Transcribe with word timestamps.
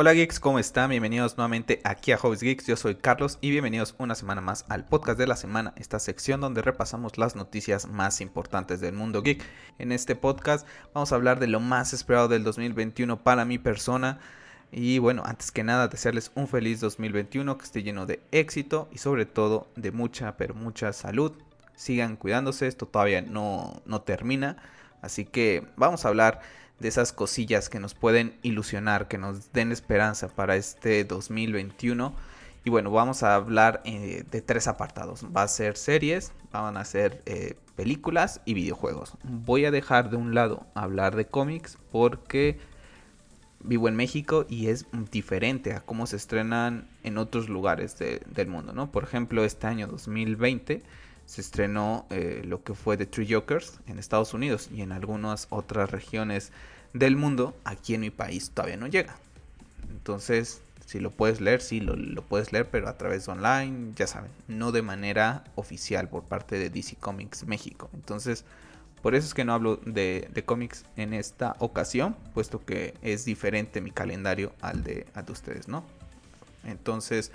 Hola 0.00 0.14
geeks, 0.14 0.40
¿cómo 0.40 0.58
están? 0.58 0.88
Bienvenidos 0.88 1.36
nuevamente 1.36 1.82
aquí 1.84 2.10
a 2.12 2.16
Hobbies 2.16 2.40
Geeks. 2.40 2.66
Yo 2.66 2.76
soy 2.76 2.94
Carlos 2.94 3.36
y 3.42 3.50
bienvenidos 3.50 3.94
una 3.98 4.14
semana 4.14 4.40
más 4.40 4.64
al 4.70 4.86
podcast 4.86 5.18
de 5.18 5.26
la 5.26 5.36
semana, 5.36 5.74
esta 5.76 5.98
sección 5.98 6.40
donde 6.40 6.62
repasamos 6.62 7.18
las 7.18 7.36
noticias 7.36 7.86
más 7.86 8.22
importantes 8.22 8.80
del 8.80 8.94
mundo 8.94 9.20
geek. 9.20 9.44
En 9.78 9.92
este 9.92 10.16
podcast 10.16 10.66
vamos 10.94 11.12
a 11.12 11.16
hablar 11.16 11.38
de 11.38 11.48
lo 11.48 11.60
más 11.60 11.92
esperado 11.92 12.28
del 12.28 12.44
2021 12.44 13.22
para 13.22 13.44
mi 13.44 13.58
persona. 13.58 14.20
Y 14.72 14.98
bueno, 15.00 15.22
antes 15.26 15.52
que 15.52 15.64
nada, 15.64 15.88
desearles 15.88 16.32
un 16.34 16.48
feliz 16.48 16.80
2021 16.80 17.58
que 17.58 17.64
esté 17.66 17.82
lleno 17.82 18.06
de 18.06 18.22
éxito 18.32 18.88
y 18.92 18.96
sobre 18.96 19.26
todo 19.26 19.68
de 19.76 19.92
mucha, 19.92 20.38
pero 20.38 20.54
mucha 20.54 20.94
salud. 20.94 21.32
Sigan 21.74 22.16
cuidándose, 22.16 22.68
esto 22.68 22.86
todavía 22.86 23.20
no, 23.20 23.82
no 23.84 24.00
termina. 24.00 24.56
Así 25.02 25.26
que 25.26 25.66
vamos 25.76 26.06
a 26.06 26.08
hablar 26.08 26.40
de 26.80 26.88
esas 26.88 27.12
cosillas 27.12 27.68
que 27.68 27.78
nos 27.78 27.94
pueden 27.94 28.34
ilusionar, 28.42 29.06
que 29.06 29.18
nos 29.18 29.52
den 29.52 29.70
esperanza 29.70 30.28
para 30.28 30.56
este 30.56 31.04
2021. 31.04 32.14
Y 32.64 32.70
bueno, 32.70 32.90
vamos 32.90 33.22
a 33.22 33.34
hablar 33.34 33.82
eh, 33.84 34.24
de 34.30 34.42
tres 34.42 34.66
apartados. 34.66 35.24
Va 35.34 35.42
a 35.42 35.48
ser 35.48 35.76
series, 35.76 36.32
van 36.52 36.76
a 36.76 36.84
ser 36.84 37.22
eh, 37.26 37.54
películas 37.76 38.40
y 38.44 38.54
videojuegos. 38.54 39.14
Voy 39.22 39.64
a 39.66 39.70
dejar 39.70 40.10
de 40.10 40.16
un 40.16 40.34
lado 40.34 40.66
hablar 40.74 41.16
de 41.16 41.26
cómics 41.26 41.78
porque 41.92 42.58
vivo 43.62 43.88
en 43.88 43.96
México 43.96 44.46
y 44.48 44.68
es 44.68 44.86
diferente 45.10 45.74
a 45.74 45.80
cómo 45.80 46.06
se 46.06 46.16
estrenan 46.16 46.88
en 47.02 47.18
otros 47.18 47.50
lugares 47.50 47.96
del 47.98 48.48
mundo, 48.48 48.72
¿no? 48.72 48.90
Por 48.90 49.04
ejemplo, 49.04 49.44
este 49.44 49.66
año 49.66 49.86
2020 49.86 50.82
se 51.30 51.42
estrenó 51.42 52.06
eh, 52.10 52.42
lo 52.44 52.64
que 52.64 52.74
fue 52.74 52.96
The 52.96 53.06
Three 53.06 53.32
Jokers 53.32 53.78
en 53.86 54.00
Estados 54.00 54.34
Unidos 54.34 54.68
y 54.74 54.82
en 54.82 54.90
algunas 54.90 55.46
otras 55.50 55.88
regiones 55.88 56.50
del 56.92 57.14
mundo, 57.14 57.56
aquí 57.62 57.94
en 57.94 58.00
mi 58.00 58.10
país 58.10 58.50
todavía 58.50 58.76
no 58.76 58.88
llega. 58.88 59.16
Entonces, 59.90 60.60
si 60.86 60.98
lo 60.98 61.12
puedes 61.12 61.40
leer, 61.40 61.62
sí, 61.62 61.78
lo, 61.78 61.94
puedes 62.22 62.52
leer, 62.52 62.68
pero 62.68 62.88
a 62.88 62.98
través 62.98 63.26
de 63.26 63.30
online, 63.30 63.92
ya 63.94 64.08
saben, 64.08 64.32
no 64.48 64.72
de 64.72 64.82
manera 64.82 65.44
oficial 65.54 66.08
por 66.08 66.24
parte 66.24 66.58
de 66.58 66.68
DC 66.68 66.96
Comics 66.96 67.46
México. 67.46 67.88
Entonces, 67.94 68.44
por 69.00 69.14
eso 69.14 69.28
es 69.28 69.32
que 69.32 69.44
no 69.44 69.54
hablo 69.54 69.76
de, 69.76 70.28
cómics 70.44 70.84
en 70.96 71.14
esta 71.14 71.54
ocasión, 71.60 72.16
puesto 72.34 72.64
que 72.64 72.94
es 73.02 73.24
diferente 73.24 73.80
mi 73.80 73.92
calendario 73.92 74.52
al 74.62 74.82
de, 74.82 75.06
al 75.14 75.26
de 75.26 75.32
ustedes, 75.32 75.68
¿no? 75.68 75.84
Entonces, 76.64 77.30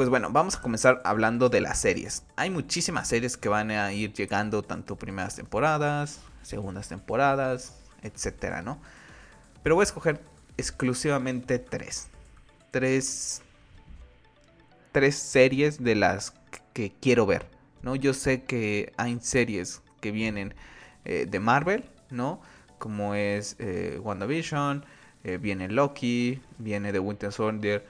pues 0.00 0.08
bueno, 0.08 0.30
vamos 0.30 0.56
a 0.56 0.62
comenzar 0.62 1.02
hablando 1.04 1.50
de 1.50 1.60
las 1.60 1.78
series. 1.78 2.24
Hay 2.36 2.48
muchísimas 2.48 3.06
series 3.06 3.36
que 3.36 3.50
van 3.50 3.70
a 3.70 3.92
ir 3.92 4.14
llegando, 4.14 4.62
tanto 4.62 4.96
primeras 4.96 5.36
temporadas, 5.36 6.22
segundas 6.40 6.88
temporadas, 6.88 7.78
etcétera, 8.00 8.62
¿no? 8.62 8.80
Pero 9.62 9.74
voy 9.74 9.82
a 9.82 9.84
escoger 9.84 10.22
exclusivamente 10.56 11.58
tres. 11.58 12.08
Tres. 12.70 13.42
Tres 14.92 15.16
series 15.16 15.84
de 15.84 15.94
las 15.96 16.32
que 16.72 16.94
quiero 16.98 17.26
ver, 17.26 17.44
¿no? 17.82 17.94
Yo 17.94 18.14
sé 18.14 18.44
que 18.44 18.94
hay 18.96 19.20
series 19.20 19.82
que 20.00 20.12
vienen 20.12 20.54
eh, 21.04 21.26
de 21.28 21.40
Marvel, 21.40 21.84
¿no? 22.08 22.40
Como 22.78 23.14
es 23.14 23.54
eh, 23.58 24.00
WandaVision, 24.02 24.82
eh, 25.24 25.36
viene 25.36 25.68
Loki, 25.68 26.40
viene 26.56 26.90
de 26.90 27.00
Winter 27.00 27.32
Soldier 27.32 27.84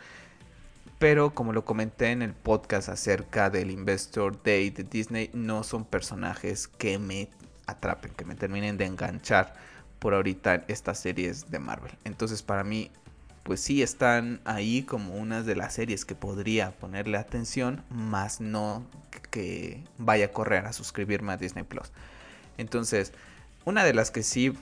pero 1.01 1.35
como 1.35 1.55
lo 1.55 1.65
comenté 1.65 2.11
en 2.11 2.21
el 2.21 2.35
podcast 2.35 2.91
acerca 2.91 3.49
del 3.49 3.71
Investor 3.71 4.43
Day 4.43 4.69
de 4.69 4.85
Disney, 4.85 5.31
no 5.33 5.65
son 5.65 5.87
personajes 5.87 6.69
que 6.69 6.99
me 6.99 7.31
atrapen, 7.67 8.13
que 8.13 8.27
me 8.27 8.35
terminen 8.35 8.77
de 8.77 8.85
enganchar 8.85 9.55
por 9.99 10.13
ahorita 10.13 10.67
estas 10.69 10.99
series 10.99 11.51
de 11.51 11.59
Marvel. 11.59 11.93
Entonces 12.05 12.43
para 12.43 12.65
mí, 12.65 12.91
pues 13.45 13.63
sí 13.63 13.83
están 13.83 14.43
ahí 14.45 14.83
como 14.83 15.15
unas 15.15 15.47
de 15.47 15.57
las 15.57 15.73
series 15.73 16.05
que 16.05 16.15
podría 16.15 16.73
ponerle 16.73 17.17
atención, 17.17 17.83
más 17.89 18.43
no 18.43 18.85
que 19.31 19.83
vaya 19.97 20.27
a 20.27 20.33
correr 20.33 20.67
a 20.67 20.75
suscribirme 20.75 21.33
a 21.33 21.39
Disney 21.39 21.65
Plus. 21.65 21.93
Entonces, 22.59 23.15
una 23.65 23.85
de 23.85 23.95
las 23.95 24.11
que 24.11 24.23
sí 24.23 24.53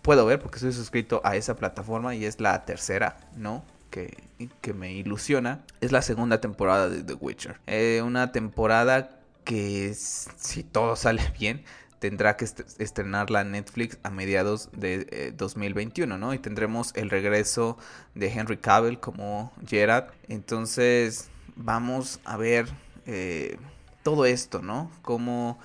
puedo 0.00 0.24
ver 0.24 0.40
porque 0.40 0.56
estoy 0.56 0.72
suscrito 0.72 1.20
a 1.22 1.36
esa 1.36 1.54
plataforma 1.54 2.14
y 2.14 2.24
es 2.24 2.40
la 2.40 2.64
tercera, 2.64 3.18
¿no? 3.36 3.62
Que, 3.92 4.72
me 4.74 4.92
ilusiona 4.92 5.64
es 5.80 5.92
la 5.92 6.02
segunda 6.02 6.40
temporada 6.40 6.88
de 6.88 7.04
The 7.04 7.14
Witcher. 7.14 7.60
Eh, 7.66 8.02
una 8.04 8.32
temporada 8.32 9.20
que 9.44 9.94
si 9.94 10.64
todo 10.64 10.96
sale 10.96 11.22
bien 11.38 11.62
tendrá 11.98 12.36
que 12.36 12.44
estrenarla 12.44 13.44
Netflix 13.44 13.98
a 14.02 14.10
mediados 14.10 14.70
de 14.72 15.32
2021, 15.36 16.12
eh, 16.12 16.18
¿no? 16.18 16.34
Y 16.34 16.38
tendremos 16.38 16.92
el 16.96 17.10
regreso 17.10 17.78
de 18.16 18.26
Henry 18.26 18.56
Cavill 18.56 18.98
como 18.98 19.52
Gerard. 19.64 20.06
Entonces 20.26 21.30
vamos 21.54 22.18
a 22.24 22.36
ver 22.36 22.66
eh, 23.06 23.56
todo 24.02 24.24
esto, 24.24 24.62
¿no? 24.62 24.90
Cómo 25.02 25.60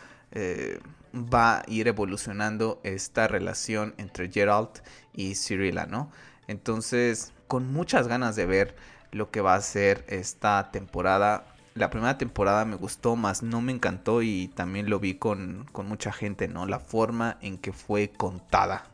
va 1.15 1.59
a 1.59 1.63
ir 1.67 1.87
evolucionando 1.87 2.79
esta 2.83 3.27
relación 3.27 3.95
entre 3.97 4.29
Geralt 4.29 4.81
y 5.13 5.33
Cyrilla, 5.33 5.87
¿no? 5.87 6.11
Entonces 6.47 7.33
con 7.47 7.71
muchas 7.71 8.07
ganas 8.07 8.35
de 8.35 8.45
ver 8.45 8.75
lo 9.11 9.31
que 9.31 9.41
va 9.41 9.55
a 9.55 9.61
ser 9.61 10.05
esta 10.07 10.71
temporada. 10.71 11.45
La 11.75 11.89
primera 11.89 12.17
temporada 12.17 12.65
me 12.65 12.75
gustó, 12.75 13.15
más 13.15 13.43
no 13.43 13.61
me 13.61 13.71
encantó 13.71 14.21
y 14.21 14.49
también 14.49 14.89
lo 14.89 14.99
vi 14.99 15.15
con, 15.15 15.67
mucha 15.85 16.11
gente, 16.11 16.47
¿no? 16.47 16.65
La 16.65 16.79
forma 16.79 17.37
en 17.41 17.57
que 17.57 17.71
fue 17.71 18.09
contada. 18.09 18.85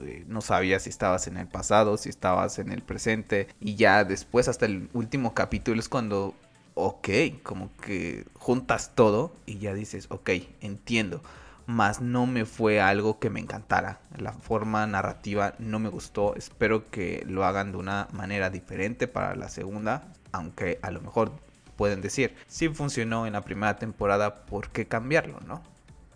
Eh, 0.00 0.24
no 0.26 0.40
sabía 0.40 0.80
si 0.80 0.88
estabas 0.88 1.26
en 1.26 1.36
el 1.36 1.46
pasado, 1.46 1.98
si 1.98 2.08
estabas 2.08 2.58
en 2.58 2.72
el 2.72 2.82
presente. 2.82 3.48
Y 3.60 3.74
ya 3.74 4.04
después, 4.04 4.48
hasta 4.48 4.64
el 4.66 4.88
último 4.94 5.34
capítulo, 5.34 5.78
es 5.78 5.90
cuando, 5.90 6.34
ok, 6.74 7.08
como 7.42 7.70
que 7.76 8.24
juntas 8.34 8.92
todo 8.94 9.34
y 9.44 9.58
ya 9.58 9.74
dices, 9.74 10.06
ok, 10.08 10.30
entiendo 10.62 11.22
más 11.72 12.00
no 12.00 12.26
me 12.26 12.44
fue 12.44 12.80
algo 12.80 13.18
que 13.18 13.30
me 13.30 13.40
encantara. 13.40 14.00
La 14.16 14.32
forma 14.32 14.86
narrativa 14.86 15.54
no 15.58 15.78
me 15.78 15.88
gustó. 15.88 16.36
Espero 16.36 16.90
que 16.90 17.24
lo 17.26 17.44
hagan 17.44 17.72
de 17.72 17.78
una 17.78 18.08
manera 18.12 18.50
diferente 18.50 19.08
para 19.08 19.34
la 19.34 19.48
segunda, 19.48 20.04
aunque 20.30 20.78
a 20.82 20.90
lo 20.90 21.00
mejor 21.00 21.32
pueden 21.76 22.00
decir, 22.00 22.36
si 22.46 22.68
funcionó 22.68 23.26
en 23.26 23.32
la 23.32 23.42
primera 23.42 23.76
temporada, 23.76 24.44
¿por 24.46 24.68
qué 24.70 24.86
cambiarlo, 24.86 25.40
no? 25.40 25.62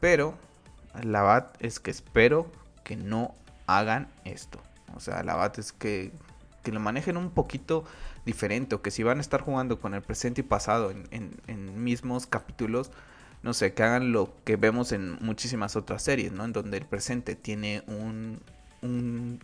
Pero 0.00 0.34
la 1.02 1.22
verdad 1.22 1.52
es 1.58 1.80
que 1.80 1.90
espero 1.90 2.50
que 2.84 2.96
no 2.96 3.34
hagan 3.66 4.08
esto. 4.24 4.60
O 4.94 5.00
sea, 5.00 5.22
la 5.22 5.34
verdad 5.34 5.58
es 5.58 5.72
que, 5.72 6.12
que 6.62 6.72
lo 6.72 6.80
manejen 6.80 7.16
un 7.16 7.30
poquito 7.30 7.84
diferente 8.24 8.74
o 8.74 8.82
que 8.82 8.90
si 8.90 9.02
van 9.02 9.18
a 9.18 9.20
estar 9.20 9.40
jugando 9.40 9.80
con 9.80 9.94
el 9.94 10.02
presente 10.02 10.42
y 10.42 10.44
pasado 10.44 10.90
en, 10.90 11.40
en 11.46 11.82
mismos 11.82 12.26
capítulos, 12.26 12.90
no 13.46 13.54
sé, 13.54 13.74
que 13.74 13.84
hagan 13.84 14.10
lo 14.10 14.34
que 14.42 14.56
vemos 14.56 14.90
en 14.90 15.18
muchísimas 15.20 15.76
otras 15.76 16.02
series, 16.02 16.32
¿no? 16.32 16.44
En 16.44 16.52
donde 16.52 16.78
el 16.78 16.84
presente 16.84 17.36
tiene 17.36 17.84
un, 17.86 18.40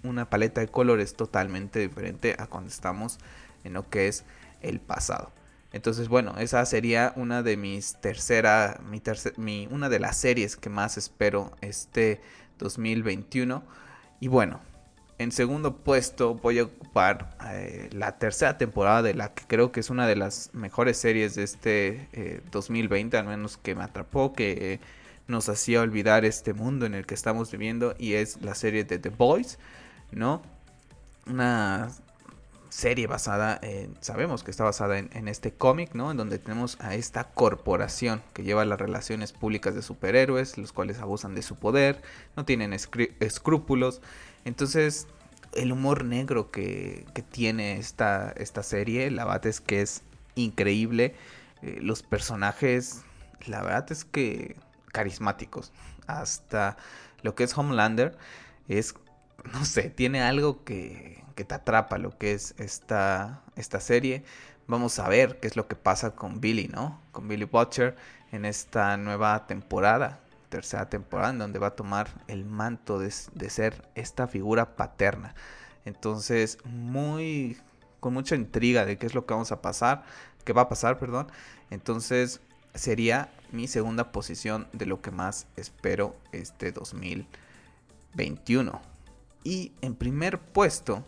una 0.03 0.29
paleta 0.29 0.61
de 0.61 0.67
colores 0.67 1.15
totalmente 1.15 1.79
diferente 1.79 2.35
a 2.37 2.49
cuando 2.49 2.69
estamos 2.69 3.19
en 3.63 3.75
lo 3.75 3.89
que 3.89 4.09
es 4.09 4.25
el 4.61 4.81
pasado. 4.81 5.31
Entonces, 5.73 6.09
bueno, 6.09 6.35
esa 6.39 6.67
sería 6.67 7.13
una 7.15 7.45
de 7.45 7.57
mis 7.57 7.95
tercera, 8.01 8.81
mi, 9.37 9.69
una 9.71 9.89
de 9.89 10.01
las 10.01 10.17
series 10.17 10.57
que 10.57 10.69
más 10.69 10.99
espero 10.99 11.53
este 11.61 12.21
2021. 12.59 13.63
Y 14.19 14.27
bueno, 14.27 14.59
en 15.23 15.33
segundo 15.33 15.77
puesto 15.77 16.35
voy 16.35 16.59
a 16.59 16.65
ocupar 16.65 17.37
eh, 17.53 17.89
la 17.93 18.19
tercera 18.19 18.59
temporada 18.59 19.03
de 19.03 19.15
la 19.15 19.33
que 19.35 19.45
creo 19.47 19.73
que 19.73 19.81
es 19.81 19.91
una 19.91 20.07
de 20.07 20.17
las 20.17 20.51
mejores 20.53 20.99
series 20.99 21.35
de 21.35 21.45
este 21.45 22.41
2020, 22.51 23.17
eh, 23.17 23.21
al 23.21 23.27
menos 23.27 23.57
que 23.57 23.75
me 23.75 23.85
atrapó, 23.85 24.33
que 24.33 24.81
nos 25.27 25.49
hacía 25.49 25.81
olvidar 25.81 26.25
este 26.25 26.53
mundo 26.53 26.87
en 26.87 26.95
el 26.95 27.07
que 27.07 27.15
estamos 27.15 27.51
viviendo 27.51 27.95
y 27.99 28.15
es 28.15 28.41
la 28.43 28.55
serie 28.55 28.85
de 28.85 28.99
The 28.99 29.11
Boys, 29.11 29.59
¿no? 30.11 30.43
Una 31.27 31.91
serie 32.69 33.07
basada 33.07 33.59
en, 33.63 33.97
sabemos 34.01 34.43
que 34.43 34.51
está 34.51 34.65
basada 34.65 34.99
en, 34.99 35.11
en 35.13 35.29
este 35.29 35.53
cómic, 35.53 35.95
¿no? 35.95 36.11
En 36.11 36.17
donde 36.17 36.39
tenemos 36.39 36.81
a 36.81 36.95
esta 36.95 37.25
corporación 37.25 38.23
que 38.33 38.43
lleva 38.43 38.65
las 38.65 38.81
relaciones 38.81 39.33
públicas 39.33 39.75
de 39.75 39.83
superhéroes, 39.83 40.59
los 40.59 40.73
cuales 40.73 40.99
abusan 40.99 41.35
de 41.35 41.43
su 41.43 41.57
poder, 41.57 42.03
no 42.37 42.45
tienen 42.45 42.73
escrúpulos 42.73 44.01
entonces, 44.45 45.07
el 45.53 45.73
humor 45.73 46.05
negro 46.05 46.51
que, 46.51 47.07
tiene 47.31 47.79
esta, 47.79 48.33
esta 48.37 48.63
serie, 48.63 49.11
la 49.11 49.25
verdad 49.25 49.47
es 49.47 49.61
que 49.61 49.83
es 49.83 50.03
increíble. 50.35 51.15
Eh, 51.63 51.79
los 51.81 52.03
personajes, 52.03 53.03
la 53.47 53.63
verdad 53.63 53.91
es 53.93 54.05
que 54.05 54.57
carismáticos. 54.93 55.73
Hasta 56.07 56.77
lo 57.23 57.35
que 57.35 57.45
es 57.45 57.57
Homelander 57.57 58.17
es, 58.69 58.95
no 59.53 59.65
sé, 59.65 59.91
tiene 59.91 60.23
algo 60.23 60.65
que, 60.65 61.23
que 61.37 61.45
te 61.45 61.55
atrapa 61.55 61.99
lo 61.99 62.17
que 62.19 62.33
es 62.33 62.55
esta, 62.59 63.43
esta 63.57 63.81
serie. 63.81 64.25
Vamos 64.67 64.99
a 64.99 65.09
ver 65.09 65.39
qué 65.41 65.49
es 65.49 65.57
lo 65.57 65.69
que 65.69 65.77
pasa 65.77 66.15
con 66.15 66.41
Billy, 66.41 66.69
¿no? 66.69 67.01
Con 67.13 67.29
Billy 67.29 67.45
Butcher 67.45 67.97
en 68.33 68.45
esta 68.45 68.97
nueva 68.97 69.47
temporada 69.47 70.22
tercera 70.53 70.89
temporada 70.91 71.31
en 71.31 71.39
donde 71.39 71.59
va 71.59 71.69
a 71.69 71.77
tomar 71.77 72.23
el 72.29 72.45
manto 72.45 72.99
de, 72.99 73.11
ser 73.11 73.89
esta 73.95 74.29
figura 74.29 74.77
paterna. 74.77 75.35
Entonces, 75.87 76.59
muy 76.67 77.57
con 78.01 78.13
mucha 78.13 78.37
intriga 78.37 78.85
de 78.85 78.99
qué 78.99 79.07
es 79.07 79.15
lo 79.15 79.25
que 79.25 79.33
vamos 79.33 79.51
a 79.51 79.63
pasar, 79.63 80.03
qué 80.45 80.53
va 80.53 80.61
a 80.63 80.69
pasar, 80.69 80.99
perdón. 80.99 81.29
Entonces 81.71 82.43
sería 82.75 83.33
mi 83.51 83.67
segunda 83.67 84.13
posición 84.13 84.69
de 84.75 84.85
lo 84.85 85.01
que 85.01 85.11
más 85.11 85.47
espero 85.57 86.17
este 86.33 86.71
2021. 86.71 88.83
Y 89.45 89.73
en 89.81 89.95
primer 89.95 90.39
puesto, 90.39 91.03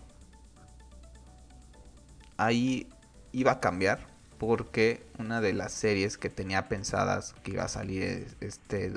ahí 2.39 2.89
iba 3.33 3.53
a 3.53 3.61
cambiar 3.61 4.14
porque 4.47 5.05
una 5.19 5.41
de 5.41 5.53
las 5.53 5.73
series 5.73 6.19
que 6.19 6.31
tenía 6.31 6.69
pensadas 6.69 7.35
que 7.43 7.53
iba 7.53 7.65
a 7.65 7.69
salir 7.69 8.27
este 8.41 8.93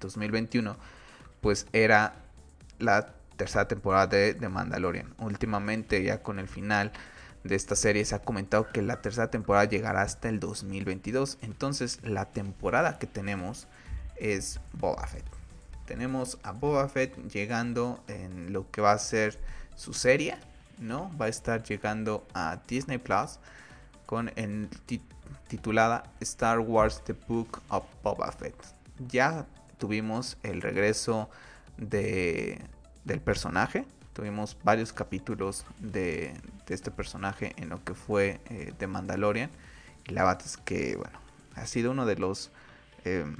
2021 0.00 0.70
eh, 0.70 0.74
pues 1.40 1.66
era 1.72 2.14
la 2.78 3.14
tercera 3.36 3.66
temporada 3.68 4.06
de, 4.06 4.34
de 4.34 4.48
Mandalorian. 4.48 5.14
Últimamente 5.18 6.02
ya 6.02 6.22
con 6.22 6.38
el 6.38 6.48
final 6.48 6.92
de 7.44 7.54
esta 7.54 7.76
serie 7.76 8.04
se 8.04 8.14
ha 8.14 8.20
comentado 8.20 8.68
que 8.68 8.82
la 8.82 9.00
tercera 9.00 9.30
temporada 9.30 9.64
llegará 9.64 10.02
hasta 10.02 10.28
el 10.28 10.40
2022. 10.40 11.38
Entonces 11.42 12.00
la 12.02 12.26
temporada 12.26 12.98
que 12.98 13.06
tenemos 13.06 13.66
es 14.16 14.60
Boba 14.72 15.06
Fett. 15.06 15.24
Tenemos 15.86 16.38
a 16.42 16.52
Boba 16.52 16.88
Fett 16.88 17.16
llegando 17.28 18.02
en 18.06 18.52
lo 18.52 18.70
que 18.70 18.80
va 18.80 18.92
a 18.92 18.98
ser 18.98 19.38
su 19.74 19.92
serie, 19.94 20.36
¿no? 20.78 21.10
Va 21.18 21.26
a 21.26 21.28
estar 21.28 21.62
llegando 21.62 22.26
a 22.34 22.60
Disney 22.68 22.98
Plus 22.98 23.38
con 24.10 24.28
titulada 25.46 26.02
Star 26.18 26.58
Wars 26.58 27.00
The 27.04 27.12
Book 27.12 27.62
of 27.68 27.84
Boba 28.02 28.32
Fett. 28.32 28.56
Ya 29.06 29.46
tuvimos 29.78 30.36
el 30.42 30.62
regreso 30.62 31.30
de, 31.76 32.60
del 33.04 33.20
personaje. 33.20 33.86
Tuvimos 34.12 34.58
varios 34.64 34.92
capítulos 34.92 35.64
de, 35.78 36.34
este 36.66 36.90
personaje 36.90 37.54
en 37.56 37.68
lo 37.68 37.84
que 37.84 37.94
fue 37.94 38.40
eh, 38.50 38.72
de 38.76 38.86
Mandalorian. 38.88 39.48
Y 40.08 40.12
la 40.12 40.24
verdad 40.24 40.42
es 40.44 40.56
que, 40.56 40.96
bueno, 40.96 41.20
ha 41.54 41.66
sido 41.66 41.92
uno 41.92 42.04
de 42.04 42.16
los 42.16 42.50
em, 43.04 43.36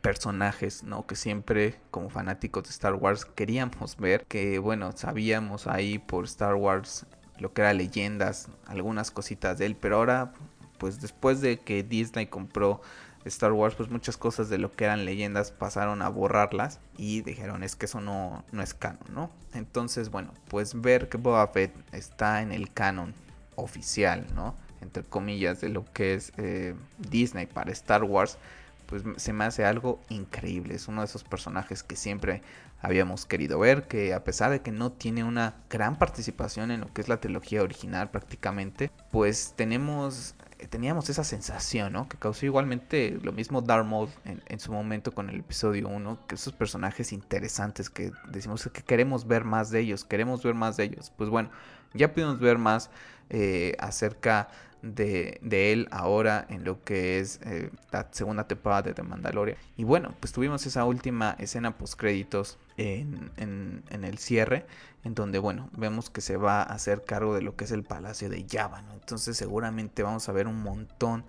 personajes, 0.00 0.82
¿no? 0.82 1.06
Que 1.06 1.14
siempre, 1.14 1.78
como 1.92 2.10
fanáticos 2.10 2.64
de 2.64 2.70
Star 2.70 2.94
Wars, 2.94 3.26
queríamos 3.26 3.96
ver. 3.96 4.24
Que, 4.26 4.58
bueno, 4.58 4.90
sabíamos 4.96 5.68
ahí 5.68 6.00
por 6.00 6.24
Star 6.24 6.56
Wars 6.56 7.06
lo 7.42 7.52
que 7.52 7.62
era 7.62 7.74
leyendas, 7.74 8.48
algunas 8.66 9.10
cositas 9.10 9.58
de 9.58 9.66
él. 9.66 9.76
Pero 9.76 9.96
ahora, 9.96 10.32
pues 10.78 11.00
después 11.00 11.40
de 11.40 11.58
que 11.58 11.82
Disney 11.82 12.26
compró 12.26 12.80
Star 13.24 13.52
Wars, 13.52 13.74
pues 13.74 13.90
muchas 13.90 14.16
cosas 14.16 14.48
de 14.48 14.58
lo 14.58 14.72
que 14.72 14.84
eran 14.84 15.04
leyendas 15.04 15.50
pasaron 15.50 16.02
a 16.02 16.08
borrarlas 16.08 16.80
y 16.96 17.22
dijeron 17.22 17.62
es 17.62 17.76
que 17.76 17.86
eso 17.86 18.00
no, 18.00 18.44
no 18.52 18.62
es 18.62 18.74
canon, 18.74 19.04
¿no? 19.12 19.30
Entonces, 19.54 20.10
bueno, 20.10 20.32
pues 20.48 20.80
ver 20.80 21.08
que 21.08 21.18
Boba 21.18 21.46
Fett 21.48 21.74
está 21.92 22.42
en 22.42 22.52
el 22.52 22.72
canon 22.72 23.14
oficial, 23.56 24.26
¿no? 24.34 24.54
Entre 24.80 25.02
comillas, 25.02 25.60
de 25.60 25.68
lo 25.68 25.84
que 25.92 26.14
es 26.14 26.32
eh, 26.36 26.74
Disney 26.98 27.46
para 27.46 27.70
Star 27.72 28.04
Wars, 28.04 28.38
pues 28.86 29.02
se 29.16 29.32
me 29.32 29.44
hace 29.44 29.64
algo 29.64 30.00
increíble. 30.08 30.74
Es 30.74 30.88
uno 30.88 31.02
de 31.02 31.06
esos 31.06 31.24
personajes 31.24 31.82
que 31.82 31.96
siempre 31.96 32.42
habíamos 32.82 33.24
querido 33.26 33.58
ver, 33.58 33.86
que 33.86 34.12
a 34.12 34.24
pesar 34.24 34.50
de 34.50 34.60
que 34.60 34.72
no 34.72 34.92
tiene 34.92 35.24
una 35.24 35.54
gran 35.70 35.96
participación 35.98 36.70
en 36.70 36.80
lo 36.80 36.92
que 36.92 37.00
es 37.00 37.08
la 37.08 37.20
trilogía 37.20 37.62
original 37.62 38.10
prácticamente, 38.10 38.90
pues 39.10 39.54
tenemos 39.56 40.34
teníamos 40.70 41.08
esa 41.08 41.24
sensación, 41.24 41.92
¿no? 41.92 42.08
Que 42.08 42.16
causó 42.16 42.46
igualmente 42.46 43.18
lo 43.22 43.32
mismo 43.32 43.62
Darth 43.62 43.86
Maul 43.86 44.08
en, 44.24 44.60
su 44.60 44.72
momento 44.72 45.12
con 45.12 45.28
el 45.28 45.40
episodio 45.40 45.88
1, 45.88 46.26
que 46.26 46.36
esos 46.36 46.52
personajes 46.52 47.12
interesantes 47.12 47.90
que 47.90 48.12
decimos 48.28 48.68
que 48.72 48.82
queremos 48.82 49.26
ver 49.26 49.44
más 49.44 49.70
de 49.70 49.80
ellos, 49.80 50.04
queremos 50.04 50.42
ver 50.42 50.54
más 50.54 50.76
de 50.76 50.84
ellos. 50.84 51.12
Pues 51.16 51.30
bueno, 51.30 51.50
ya 51.94 52.12
pudimos 52.12 52.38
ver 52.38 52.58
más 52.58 52.90
eh, 53.30 53.74
acerca 53.80 54.48
de, 54.82 55.38
él 55.72 55.88
ahora 55.90 56.46
en 56.48 56.64
lo 56.64 56.82
que 56.82 57.20
es 57.20 57.40
eh, 57.44 57.70
la 57.90 58.08
segunda 58.10 58.46
temporada 58.46 58.82
de 58.82 58.94
The 58.94 59.02
Mandalorian. 59.02 59.56
Y 59.76 59.84
bueno, 59.84 60.14
pues 60.20 60.32
tuvimos 60.32 60.66
esa 60.66 60.84
última 60.84 61.36
escena 61.38 61.76
post 61.76 61.98
créditos 61.98 62.58
en, 62.76 63.82
el 63.90 64.18
cierre, 64.18 64.66
en 65.04 65.14
donde 65.14 65.38
bueno, 65.38 65.68
vemos 65.76 66.10
que 66.10 66.20
se 66.20 66.36
va 66.36 66.62
a 66.62 66.74
hacer 66.74 67.04
cargo 67.04 67.34
de 67.34 67.42
lo 67.42 67.56
que 67.56 67.64
es 67.64 67.70
el 67.70 67.82
Palacio 67.82 68.28
de 68.28 68.46
Java, 68.50 68.82
Entonces 68.92 69.36
seguramente 69.36 70.02
vamos 70.02 70.28
a 70.28 70.32
ver 70.32 70.46
un 70.46 70.62
montón 70.62 71.24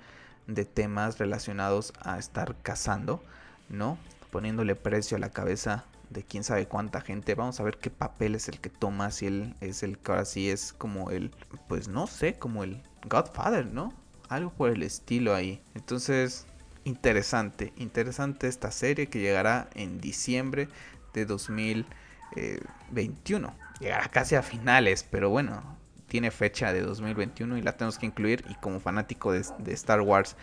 de 0.47 0.65
temas 0.65 1.19
relacionados 1.19 1.93
a 2.01 2.19
estar 2.19 2.55
cazando, 2.61 3.23
¿no? 3.69 3.97
Poniéndole 4.31 4.75
precio 4.75 5.17
a 5.17 5.19
la 5.19 5.29
cabeza 5.29 5.85
de 6.09 6.23
quién 6.23 6.43
sabe 6.43 6.67
cuánta 6.67 7.01
gente. 7.01 7.35
Vamos 7.35 7.59
a 7.59 7.63
ver 7.63 7.77
qué 7.77 7.89
papel 7.89 8.35
es 8.35 8.47
el 8.47 8.59
que 8.59 8.69
toma, 8.69 9.11
si 9.11 9.27
él 9.27 9.55
es 9.61 9.83
el 9.83 9.97
que 9.97 10.11
ahora 10.11 10.25
sí 10.25 10.49
es 10.49 10.73
como 10.73 11.11
el, 11.11 11.31
pues 11.67 11.87
no 11.87 12.07
sé, 12.07 12.37
como 12.37 12.63
el 12.63 12.81
Godfather, 13.09 13.65
¿no? 13.65 13.93
Algo 14.29 14.51
por 14.51 14.69
el 14.69 14.83
estilo 14.83 15.35
ahí. 15.35 15.61
Entonces, 15.75 16.45
interesante, 16.83 17.73
interesante 17.77 18.47
esta 18.47 18.71
serie 18.71 19.07
que 19.07 19.19
llegará 19.19 19.69
en 19.73 19.99
diciembre 19.99 20.69
de 21.13 21.25
2021. 21.25 23.55
Llegará 23.79 24.09
casi 24.09 24.35
a 24.35 24.41
finales, 24.41 25.05
pero 25.09 25.29
bueno, 25.29 25.77
tiene 26.07 26.31
fecha 26.31 26.73
de 26.73 26.81
2021 26.81 27.57
y 27.57 27.61
la 27.61 27.77
tenemos 27.77 27.97
que 27.97 28.05
incluir. 28.05 28.43
Y 28.49 28.55
como 28.55 28.79
fanático 28.79 29.31
de, 29.31 29.41
Star 29.73 30.01
Wars 30.01 30.35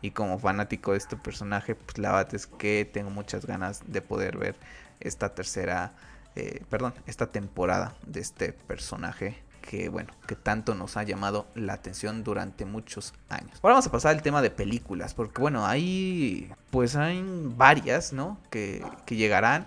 y 0.00 0.12
como 0.12 0.38
fanático 0.38 0.92
de 0.92 0.98
este 0.98 1.16
personaje, 1.16 1.74
pues 1.74 1.98
la 1.98 2.12
verdad 2.12 2.34
es 2.34 2.46
que 2.46 2.88
tengo 2.90 3.10
muchas 3.10 3.46
ganas 3.46 3.82
de 3.86 4.00
poder 4.00 4.38
ver 4.38 4.56
esta 5.00 5.34
tercera, 5.34 5.92
eh, 6.34 6.62
perdón, 6.70 6.94
esta 7.06 7.30
temporada 7.30 7.94
de 8.06 8.20
este 8.20 8.52
personaje 8.52 9.42
que 9.68 9.90
bueno, 9.90 10.14
que 10.26 10.34
tanto 10.34 10.74
nos 10.74 10.96
ha 10.96 11.02
llamado 11.02 11.46
la 11.54 11.74
atención 11.74 12.24
durante 12.24 12.64
muchos 12.64 13.12
años. 13.28 13.58
Ahora 13.62 13.74
vamos 13.74 13.86
a 13.86 13.92
pasar 13.92 14.16
al 14.16 14.22
tema 14.22 14.40
de 14.40 14.50
películas, 14.50 15.12
porque 15.12 15.42
bueno, 15.42 15.66
hay 15.66 16.50
pues 16.70 16.96
hay 16.96 17.22
varias, 17.54 18.14
¿no? 18.14 18.38
Que, 18.50 18.82
que 19.04 19.16
llegarán. 19.16 19.66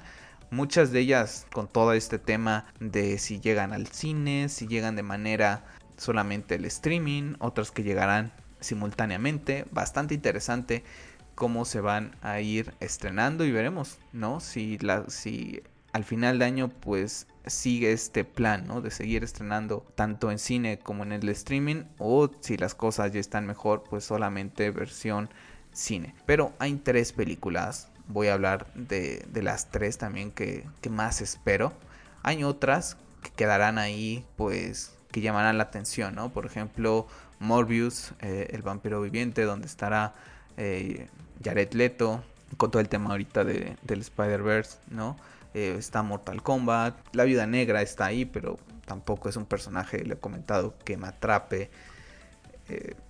Muchas 0.52 0.92
de 0.92 1.00
ellas 1.00 1.48
con 1.54 1.70
todo 1.70 1.94
este 1.94 2.20
tema 2.20 2.66
de 2.82 3.18
si 3.20 3.40
llegan 3.40 3.72
al 3.72 3.88
cine, 3.88 4.50
si 4.50 4.68
llegan 4.68 4.98
de 4.98 5.02
manera 5.02 5.64
solamente 5.96 6.56
el 6.56 6.66
streaming, 6.66 7.36
otras 7.40 7.72
que 7.72 7.84
llegarán 7.84 8.34
simultáneamente. 8.60 9.66
Bastante 9.72 10.14
interesante 10.14 10.84
cómo 11.36 11.64
se 11.64 11.80
van 11.80 12.18
a 12.22 12.42
ir 12.42 12.74
estrenando 12.82 13.46
y 13.46 13.52
veremos, 13.54 13.98
¿no? 14.12 14.42
Si, 14.42 14.78
la, 14.80 15.10
si 15.10 15.64
al 15.94 16.04
final 16.04 16.38
de 16.40 16.46
año 16.46 16.68
pues 16.68 17.28
sigue 17.48 17.94
este 17.94 18.26
plan, 18.26 18.68
¿no? 18.68 18.82
De 18.82 18.92
seguir 18.92 19.24
estrenando 19.24 19.86
tanto 19.96 20.32
en 20.32 20.38
cine 20.38 20.80
como 20.80 21.04
en 21.04 21.14
el 21.14 21.30
streaming 21.30 21.84
o 21.98 22.30
si 22.42 22.58
las 22.58 22.76
cosas 22.76 23.14
ya 23.14 23.22
están 23.22 23.46
mejor, 23.46 23.84
pues 23.90 24.04
solamente 24.04 24.70
versión 24.72 25.30
cine. 25.72 26.14
Pero 26.26 26.52
hay 26.60 26.76
tres 26.76 27.14
películas, 27.14 27.90
voy 28.14 28.28
a 28.28 28.34
hablar 28.34 28.68
de, 28.74 29.26
las 29.34 29.70
tres 29.70 29.98
también 29.98 30.32
que, 30.32 30.66
más 30.90 31.22
espero. 31.22 31.74
Hay 32.24 32.44
otras 32.44 32.98
que 33.24 33.32
quedarán 33.32 33.78
ahí, 33.78 34.26
pues 34.36 34.96
que 35.12 35.22
llamarán 35.22 35.58
la 35.58 35.64
atención, 35.66 36.16
¿no? 36.16 36.30
Por 36.30 36.46
ejemplo, 36.46 37.08
Morbius, 37.40 38.14
eh, 38.22 38.48
el 38.52 38.62
vampiro 38.62 39.02
viviente, 39.02 39.44
donde 39.44 39.68
estará 39.68 40.14
eh, 40.58 41.08
Jared 41.44 41.74
Leto, 41.74 42.24
con 42.58 42.72
todo 42.72 42.82
el 42.82 42.90
tema 42.90 43.12
ahorita 43.12 43.44
de, 43.44 43.76
del 43.82 44.02
Spider-Verse, 44.02 44.78
¿no? 44.90 45.18
Eh, 45.54 45.76
está 45.78 46.02
Mortal 46.02 46.42
Kombat, 46.42 46.96
la 47.14 47.26
Viuda 47.26 47.46
Negra 47.46 47.82
está 47.82 48.06
ahí, 48.06 48.26
pero 48.26 48.58
tampoco 48.86 49.28
es 49.28 49.36
un 49.36 49.46
personaje, 49.46 50.04
le 50.06 50.14
he 50.14 50.18
comentado, 50.18 50.76
que 50.86 50.98
me 50.98 51.08
atrape. 51.08 51.70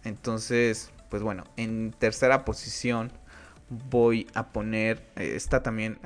Entonces, 0.03 0.89
pues 1.12 1.22
bueno, 1.22 1.43
en 1.55 1.93
tercera 2.00 2.46
posición 2.46 3.12
voy 3.90 4.28
a 4.34 4.51
poner, 4.51 5.01
eh, 5.16 5.34
está 5.36 5.63
también 5.63 6.00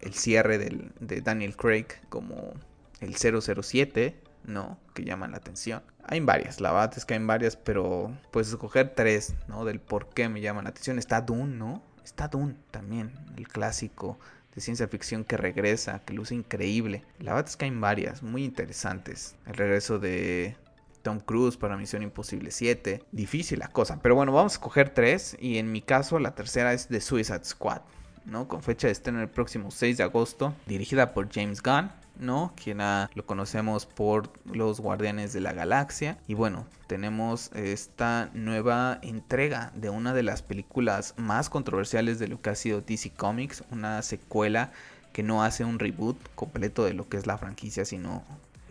el 0.00 0.14
cierre 0.14 0.58
de 0.58 1.20
Daniel 1.20 1.56
Craig 1.56 1.86
como 2.08 2.54
el 3.00 3.16
007, 3.16 4.16
¿no? 4.44 4.78
Que 4.94 5.04
llaman 5.04 5.32
la 5.32 5.38
atención. 5.38 5.82
Hay 6.04 6.20
varias, 6.20 6.60
la 6.60 6.72
verdad 6.72 6.94
es 6.96 7.04
que 7.04 7.14
hay 7.14 7.24
varias, 7.24 7.56
pero 7.56 8.16
pues 8.30 8.48
escoger 8.48 8.94
tres, 8.94 9.34
¿no? 9.48 9.64
Del 9.64 9.80
por 9.80 10.08
qué 10.10 10.28
me 10.28 10.40
llaman 10.40 10.64
la 10.64 10.70
atención. 10.70 10.98
Está 10.98 11.20
Dune, 11.20 11.56
¿no? 11.56 11.82
Está 12.04 12.28
Dune 12.28 12.54
también, 12.70 13.12
el 13.36 13.48
clásico 13.48 14.18
de 14.54 14.60
ciencia 14.60 14.88
ficción 14.88 15.24
que 15.24 15.36
regresa, 15.36 16.00
que 16.00 16.14
luce 16.14 16.34
increíble. 16.34 17.04
La 17.18 17.34
verdad 17.34 17.48
es 17.48 17.56
que 17.56 17.66
hay 17.66 17.70
varias, 17.70 18.22
muy 18.22 18.44
interesantes. 18.44 19.36
El 19.46 19.54
regreso 19.54 19.98
de 19.98 20.56
Tom 21.02 21.20
Cruise 21.20 21.56
para 21.56 21.76
Misión 21.76 22.02
Imposible 22.02 22.50
7. 22.50 23.04
Difícil 23.12 23.58
la 23.58 23.68
cosa, 23.68 23.98
pero 24.02 24.14
bueno, 24.14 24.32
vamos 24.32 24.52
a 24.52 24.56
escoger 24.56 24.90
tres 24.90 25.36
y 25.40 25.58
en 25.58 25.72
mi 25.72 25.82
caso 25.82 26.18
la 26.18 26.34
tercera 26.34 26.72
es 26.72 26.88
The 26.88 27.00
Suicide 27.00 27.44
Squad, 27.44 27.82
¿no? 28.24 28.48
Con 28.48 28.62
fecha 28.62 28.88
de 28.88 28.92
estreno 28.92 29.20
el 29.20 29.28
próximo 29.28 29.70
6 29.70 29.96
de 29.96 30.02
agosto, 30.02 30.54
dirigida 30.66 31.12
por 31.14 31.32
James 31.32 31.62
Gunn. 31.62 31.90
¿no? 32.20 32.52
Quien 32.62 32.78
lo 33.14 33.26
conocemos 33.26 33.86
por 33.86 34.30
los 34.44 34.80
Guardianes 34.80 35.32
de 35.32 35.40
la 35.40 35.52
Galaxia. 35.52 36.18
Y 36.28 36.34
bueno, 36.34 36.66
tenemos 36.86 37.50
esta 37.54 38.30
nueva 38.34 38.98
entrega 39.02 39.72
de 39.74 39.90
una 39.90 40.12
de 40.12 40.22
las 40.22 40.42
películas 40.42 41.14
más 41.16 41.48
controversiales 41.48 42.18
de 42.18 42.28
lo 42.28 42.40
que 42.40 42.50
ha 42.50 42.54
sido 42.54 42.82
DC 42.82 43.10
Comics, 43.10 43.64
una 43.70 44.02
secuela 44.02 44.70
que 45.12 45.22
no 45.22 45.42
hace 45.42 45.64
un 45.64 45.78
reboot 45.78 46.16
completo 46.34 46.84
de 46.84 46.94
lo 46.94 47.08
que 47.08 47.16
es 47.16 47.26
la 47.26 47.38
franquicia, 47.38 47.84
sino 47.84 48.22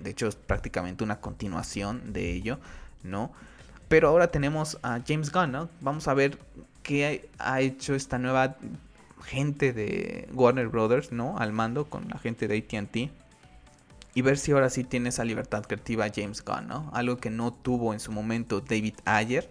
de 0.01 0.09
hecho 0.09 0.27
es 0.27 0.35
prácticamente 0.35 1.03
una 1.03 1.19
continuación 1.19 2.13
de 2.13 2.33
ello, 2.33 2.59
¿no? 3.03 3.31
Pero 3.87 4.09
ahora 4.09 4.27
tenemos 4.27 4.77
a 4.83 4.99
James 5.05 5.31
Gunn, 5.31 5.51
¿no? 5.51 5.69
Vamos 5.81 6.07
a 6.07 6.13
ver 6.13 6.37
qué 6.83 7.29
ha 7.39 7.61
hecho 7.61 7.95
esta 7.95 8.17
nueva 8.17 8.57
gente 9.23 9.73
de 9.73 10.29
Warner 10.33 10.67
Brothers, 10.67 11.11
¿no? 11.11 11.37
Al 11.37 11.53
mando 11.53 11.85
con 11.89 12.07
la 12.07 12.19
gente 12.19 12.47
de 12.47 12.57
ATT. 12.57 13.11
Y 14.15 14.21
ver 14.21 14.37
si 14.37 14.51
ahora 14.51 14.69
sí 14.69 14.83
tiene 14.83 15.09
esa 15.09 15.23
libertad 15.23 15.63
creativa 15.63 16.07
James 16.13 16.43
Gunn, 16.43 16.67
¿no? 16.67 16.89
Algo 16.93 17.17
que 17.17 17.29
no 17.29 17.53
tuvo 17.53 17.93
en 17.93 17.99
su 17.99 18.11
momento 18.11 18.61
David 18.61 18.95
Ayer 19.05 19.49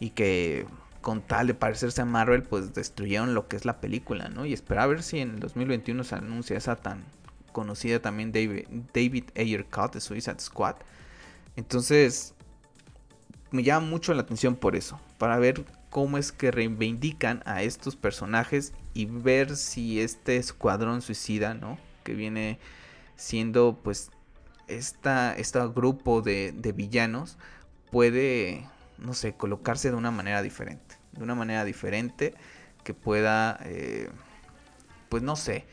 y 0.00 0.10
que 0.10 0.66
con 1.00 1.20
tal 1.20 1.46
de 1.46 1.54
parecerse 1.54 2.00
a 2.00 2.06
Marvel, 2.06 2.42
pues 2.42 2.72
destruyeron 2.72 3.34
lo 3.34 3.46
que 3.46 3.56
es 3.56 3.66
la 3.66 3.80
película, 3.80 4.28
¿no? 4.28 4.46
Y 4.46 4.54
esperar 4.54 4.84
a 4.84 4.86
ver 4.86 5.02
si 5.02 5.20
en 5.20 5.34
el 5.34 5.40
2021 5.40 6.02
se 6.02 6.14
anuncia 6.14 6.56
esa 6.56 6.76
tan 6.76 7.04
conocida 7.54 8.00
también 8.00 8.30
David, 8.30 8.66
David 8.92 9.24
Ayer 9.34 9.64
Cut 9.64 9.94
de 9.94 10.02
Suicide 10.02 10.40
Squad. 10.40 10.76
Entonces, 11.56 12.34
me 13.50 13.62
llama 13.62 13.86
mucho 13.86 14.12
la 14.12 14.20
atención 14.20 14.54
por 14.54 14.76
eso, 14.76 15.00
para 15.16 15.38
ver 15.38 15.64
cómo 15.88 16.18
es 16.18 16.30
que 16.30 16.50
reivindican 16.50 17.42
a 17.46 17.62
estos 17.62 17.96
personajes 17.96 18.74
y 18.92 19.06
ver 19.06 19.56
si 19.56 20.02
este 20.02 20.36
escuadrón 20.36 21.00
suicida, 21.00 21.54
¿no? 21.54 21.78
Que 22.02 22.12
viene 22.12 22.58
siendo 23.16 23.80
pues 23.82 24.10
esta, 24.68 25.34
este 25.34 25.60
grupo 25.68 26.20
de, 26.20 26.52
de 26.52 26.72
villanos 26.72 27.38
puede 27.90 28.66
no 28.98 29.14
sé, 29.14 29.34
colocarse 29.34 29.90
de 29.90 29.96
una 29.96 30.10
manera 30.10 30.42
diferente. 30.42 30.96
De 31.12 31.22
una 31.22 31.34
manera 31.34 31.64
diferente 31.64 32.34
que 32.82 32.94
pueda, 32.94 33.58
eh, 33.64 34.08
pues 35.08 35.22
no 35.22 35.36
sé, 35.36 35.66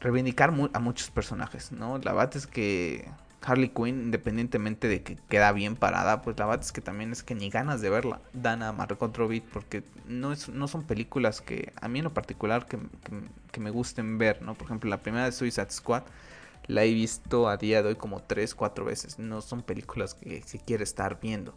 reivindicar 0.00 0.52
a 0.72 0.78
muchos 0.80 1.10
personajes, 1.10 1.72
¿no? 1.72 1.98
La 1.98 2.12
verdad 2.12 2.36
es 2.36 2.46
que 2.46 3.08
Harley 3.42 3.70
Quinn, 3.70 4.00
independientemente 4.00 4.88
de 4.88 5.02
que 5.02 5.16
queda 5.28 5.52
bien 5.52 5.76
parada, 5.76 6.22
pues 6.22 6.38
la 6.38 6.46
verdad 6.46 6.64
es 6.64 6.72
que 6.72 6.80
también 6.80 7.12
es 7.12 7.22
que 7.22 7.34
ni 7.34 7.50
ganas 7.50 7.80
de 7.80 7.90
verla 7.90 8.20
dan 8.32 8.62
a 8.62 8.72
Margot 8.72 9.16
Robbie 9.16 9.40
porque 9.40 9.82
no, 10.06 10.32
es, 10.32 10.48
no 10.48 10.68
son 10.68 10.84
películas 10.84 11.40
que 11.40 11.72
a 11.80 11.88
mí 11.88 12.00
en 12.00 12.04
lo 12.04 12.14
particular 12.14 12.66
que, 12.66 12.78
me 13.58 13.70
gusten 13.70 14.18
ver, 14.18 14.42
¿no? 14.42 14.54
Por 14.54 14.66
ejemplo, 14.66 14.88
la 14.90 15.02
primera 15.02 15.24
de 15.24 15.32
Suicide 15.32 15.70
Squad 15.70 16.02
la 16.66 16.84
he 16.84 16.92
visto 16.92 17.48
a 17.48 17.56
día 17.56 17.82
de 17.82 17.90
hoy 17.90 17.96
como 17.96 18.22
3, 18.22 18.54
4 18.54 18.84
veces. 18.84 19.18
No 19.18 19.40
son 19.42 19.62
películas 19.62 20.14
que, 20.14 20.42
se 20.42 20.58
quiere 20.58 20.84
estar 20.84 21.20
viendo. 21.20 21.54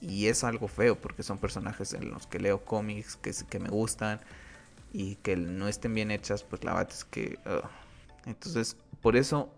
Y 0.00 0.26
es 0.26 0.44
algo 0.44 0.68
feo 0.68 0.96
porque 0.96 1.22
son 1.22 1.38
personajes 1.38 1.94
en 1.94 2.10
los 2.10 2.26
que 2.26 2.40
leo 2.40 2.64
cómics 2.64 3.16
que, 3.16 3.32
que 3.48 3.58
me 3.58 3.68
gustan 3.68 4.20
y 4.92 5.16
que 5.16 5.36
no 5.36 5.68
estén 5.68 5.94
bien 5.94 6.10
hechas, 6.10 6.42
pues 6.44 6.64
la 6.64 6.74
verdad 6.74 6.92
es 6.92 7.04
que... 7.04 7.38
Entonces, 8.26 8.76
por 9.00 9.16
eso 9.16 9.52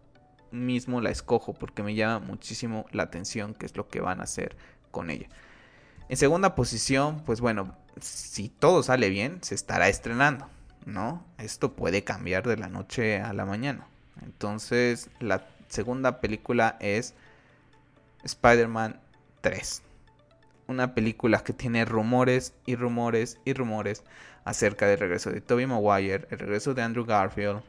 mismo 0.50 1.00
la 1.00 1.11
escojo 1.11 1.52
porque 1.52 1.83
me 1.83 1.94
llama 1.94 2.21
muchísimo 2.25 2.87
la 2.92 3.04
atención 3.04 3.54
qué 3.54 3.66
es 3.66 3.76
lo 3.76 3.88
que 3.88 4.00
van 4.00 4.21
a 4.21 4.25
hacer 4.25 4.56
con 4.90 5.11
ella. 5.11 5.28
En 6.09 6.16
segunda 6.16 6.54
posición, 6.54 7.23
pues 7.25 7.40
bueno, 7.40 7.76
si 8.00 8.49
todo 8.49 8.83
sale 8.83 9.09
bien, 9.09 9.38
se 9.42 9.54
estará 9.54 9.88
estrenando, 9.88 10.47
¿no? 10.87 11.25
Esto 11.38 11.75
puede 11.75 12.04
cambiar 12.04 12.47
de 12.47 12.56
la 12.56 12.68
noche 12.68 13.21
a 13.21 13.33
la 13.33 13.44
mañana. 13.44 13.87
Entonces, 14.23 15.11
la 15.21 15.47
segunda 15.68 16.21
película 16.21 16.76
es 16.80 17.14
Spider-Man 18.23 19.00
3 19.40 19.83
una 20.66 20.94
película 20.94 21.42
que 21.44 21.52
tiene 21.52 21.85
rumores 21.85 22.54
y 22.66 22.76
rumores 22.76 23.38
y 23.44 23.52
rumores 23.52 24.02
acerca 24.44 24.87
del 24.87 24.99
regreso 24.99 25.30
de 25.30 25.40
Tobey 25.40 25.66
Maguire, 25.66 26.26
el 26.30 26.38
regreso 26.38 26.75
de 26.75 26.83
Andrew 26.83 27.04
Garfield, 27.04 27.62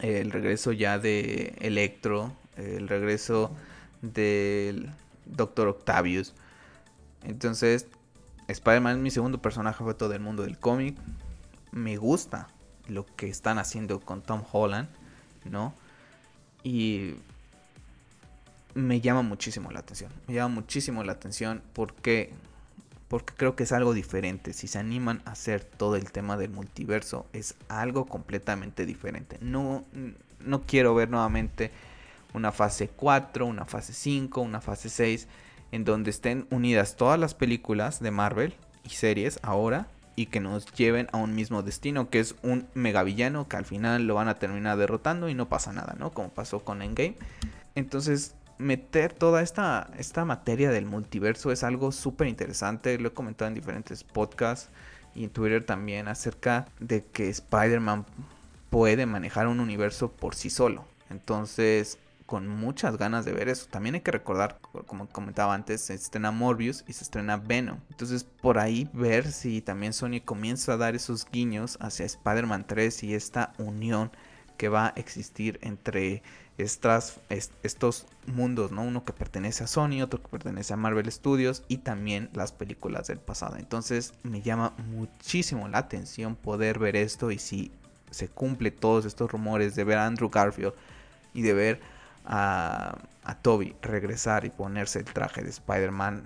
el 0.00 0.30
regreso 0.30 0.72
ya 0.72 0.98
de 0.98 1.54
Electro, 1.60 2.32
el 2.56 2.88
regreso 2.88 3.54
del 4.02 4.90
Doctor 5.26 5.68
Octavius. 5.68 6.34
Entonces, 7.22 7.86
Spider-Man 8.48 8.96
es 8.96 9.02
mi 9.02 9.10
segundo 9.10 9.42
personaje 9.42 9.84
todo 9.94 10.08
del 10.08 10.20
mundo 10.20 10.42
del 10.42 10.58
cómic. 10.58 10.96
Me 11.70 11.96
gusta 11.96 12.48
lo 12.86 13.04
que 13.04 13.28
están 13.28 13.58
haciendo 13.58 14.00
con 14.00 14.22
Tom 14.22 14.42
Holland, 14.50 14.88
¿no? 15.44 15.74
Y 16.62 17.14
me 18.74 19.00
llama 19.00 19.22
muchísimo 19.22 19.70
la 19.70 19.80
atención. 19.80 20.12
Me 20.26 20.34
llama 20.34 20.54
muchísimo 20.54 21.04
la 21.04 21.12
atención 21.12 21.62
porque 21.72 22.32
porque 23.08 23.34
creo 23.34 23.56
que 23.56 23.64
es 23.64 23.72
algo 23.72 23.94
diferente. 23.94 24.52
Si 24.52 24.68
se 24.68 24.78
animan 24.78 25.22
a 25.24 25.32
hacer 25.32 25.64
todo 25.64 25.96
el 25.96 26.12
tema 26.12 26.36
del 26.36 26.50
multiverso, 26.50 27.26
es 27.32 27.54
algo 27.68 28.06
completamente 28.06 28.86
diferente. 28.86 29.38
No, 29.40 29.84
no 30.40 30.62
quiero 30.62 30.94
ver 30.94 31.08
nuevamente 31.10 31.70
una 32.34 32.52
fase 32.52 32.88
4, 32.88 33.46
una 33.46 33.64
fase 33.64 33.92
5, 33.94 34.40
una 34.40 34.60
fase 34.60 34.90
6, 34.90 35.26
en 35.72 35.84
donde 35.84 36.10
estén 36.10 36.46
unidas 36.50 36.96
todas 36.96 37.18
las 37.18 37.34
películas 37.34 38.00
de 38.00 38.10
Marvel 38.10 38.54
y 38.84 38.90
series 38.90 39.38
ahora 39.42 39.88
y 40.14 40.26
que 40.26 40.40
nos 40.40 40.66
lleven 40.72 41.08
a 41.12 41.18
un 41.18 41.34
mismo 41.34 41.62
destino, 41.62 42.10
que 42.10 42.20
es 42.20 42.34
un 42.42 42.66
megavillano 42.74 43.48
que 43.48 43.56
al 43.56 43.64
final 43.64 44.06
lo 44.06 44.14
van 44.14 44.28
a 44.28 44.34
terminar 44.34 44.76
derrotando 44.76 45.28
y 45.28 45.34
no 45.34 45.48
pasa 45.48 45.72
nada, 45.72 45.94
¿no? 45.98 46.10
Como 46.10 46.30
pasó 46.30 46.60
con 46.60 46.82
Endgame. 46.82 47.16
Entonces, 47.74 48.34
meter 48.58 49.12
toda 49.12 49.42
esta, 49.42 49.90
esta 49.96 50.24
materia 50.24 50.70
del 50.70 50.86
multiverso 50.86 51.50
es 51.52 51.62
algo 51.62 51.92
súper 51.92 52.26
interesante. 52.26 52.98
Lo 52.98 53.08
he 53.08 53.12
comentado 53.12 53.48
en 53.48 53.54
diferentes 53.54 54.04
podcasts 54.04 54.70
y 55.14 55.24
en 55.24 55.30
Twitter 55.30 55.64
también 55.64 56.08
acerca 56.08 56.66
de 56.80 57.04
que 57.04 57.28
Spider-Man 57.28 58.06
puede 58.70 59.06
manejar 59.06 59.46
un 59.46 59.60
universo 59.60 60.10
por 60.10 60.34
sí 60.34 60.50
solo. 60.50 60.84
Entonces, 61.10 61.98
con 62.28 62.46
muchas 62.46 62.98
ganas 62.98 63.24
de 63.24 63.32
ver 63.32 63.48
eso. 63.48 63.68
También 63.70 63.94
hay 63.94 64.02
que 64.02 64.10
recordar, 64.10 64.58
como 64.86 65.08
comentaba 65.08 65.54
antes, 65.54 65.80
se 65.80 65.94
estrena 65.94 66.30
Morbius 66.30 66.84
y 66.86 66.92
se 66.92 67.04
estrena 67.04 67.38
Venom. 67.38 67.78
Entonces, 67.90 68.22
por 68.24 68.58
ahí 68.58 68.86
ver 68.92 69.32
si 69.32 69.62
también 69.62 69.94
Sony 69.94 70.20
comienza 70.22 70.74
a 70.74 70.76
dar 70.76 70.94
esos 70.94 71.26
guiños 71.30 71.78
hacia 71.80 72.04
Spider-Man 72.04 72.66
3 72.66 73.02
y 73.04 73.14
esta 73.14 73.54
unión 73.56 74.10
que 74.58 74.68
va 74.68 74.88
a 74.88 74.92
existir 74.96 75.58
entre 75.62 76.22
estos 76.58 78.06
mundos, 78.26 78.72
¿no? 78.72 78.82
Uno 78.82 79.04
que 79.04 79.12
pertenece 79.12 79.64
a 79.64 79.68
Sony, 79.68 80.02
otro 80.02 80.20
que 80.20 80.28
pertenece 80.28 80.74
a 80.74 80.76
Marvel 80.76 81.10
Studios 81.10 81.62
y 81.68 81.78
también 81.78 82.28
las 82.34 82.52
películas 82.52 83.06
del 83.06 83.20
pasado. 83.20 83.56
Entonces 83.56 84.12
me 84.24 84.42
llama 84.42 84.74
muchísimo 84.90 85.68
la 85.68 85.78
atención 85.78 86.34
poder 86.34 86.80
ver 86.80 86.96
esto 86.96 87.30
y 87.30 87.38
si 87.38 87.70
se 88.10 88.28
cumple 88.28 88.72
todos 88.72 89.04
estos 89.04 89.30
rumores 89.30 89.76
de 89.76 89.84
ver 89.84 89.98
a 89.98 90.06
Andrew 90.06 90.28
Garfield 90.28 90.74
y 91.32 91.42
de 91.42 91.52
ver 91.54 91.80
a, 92.26 92.98
a 93.22 93.34
Toby 93.36 93.76
regresar 93.80 94.44
y 94.44 94.50
ponerse 94.50 94.98
el 94.98 95.04
traje 95.04 95.42
de 95.42 95.50
Spider-Man, 95.50 96.24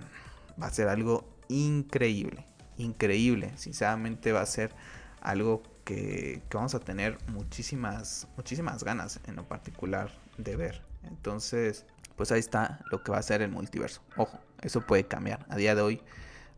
va 0.60 0.66
a 0.66 0.70
ser 0.70 0.88
algo 0.88 1.28
increíble, 1.48 2.46
increíble. 2.78 3.52
Sinceramente 3.56 4.32
va 4.32 4.40
a 4.40 4.46
ser 4.46 4.72
algo 5.20 5.62
que, 5.84 6.42
vamos 6.52 6.74
a 6.74 6.80
tener 6.80 7.18
muchísimas, 7.28 8.28
muchísimas 8.36 8.84
ganas 8.84 9.20
en 9.26 9.36
lo 9.36 9.48
particular 9.48 10.10
de 10.38 10.56
ver. 10.56 10.82
Entonces, 11.04 11.84
pues 12.16 12.32
ahí 12.32 12.40
está 12.40 12.80
lo 12.90 13.02
que 13.02 13.12
va 13.12 13.18
a 13.18 13.22
ser 13.22 13.42
el 13.42 13.50
multiverso. 13.50 14.02
Ojo, 14.16 14.38
eso 14.60 14.80
puede 14.82 15.04
cambiar. 15.04 15.46
A 15.48 15.56
día 15.56 15.74
de 15.74 15.82
hoy, 15.82 16.02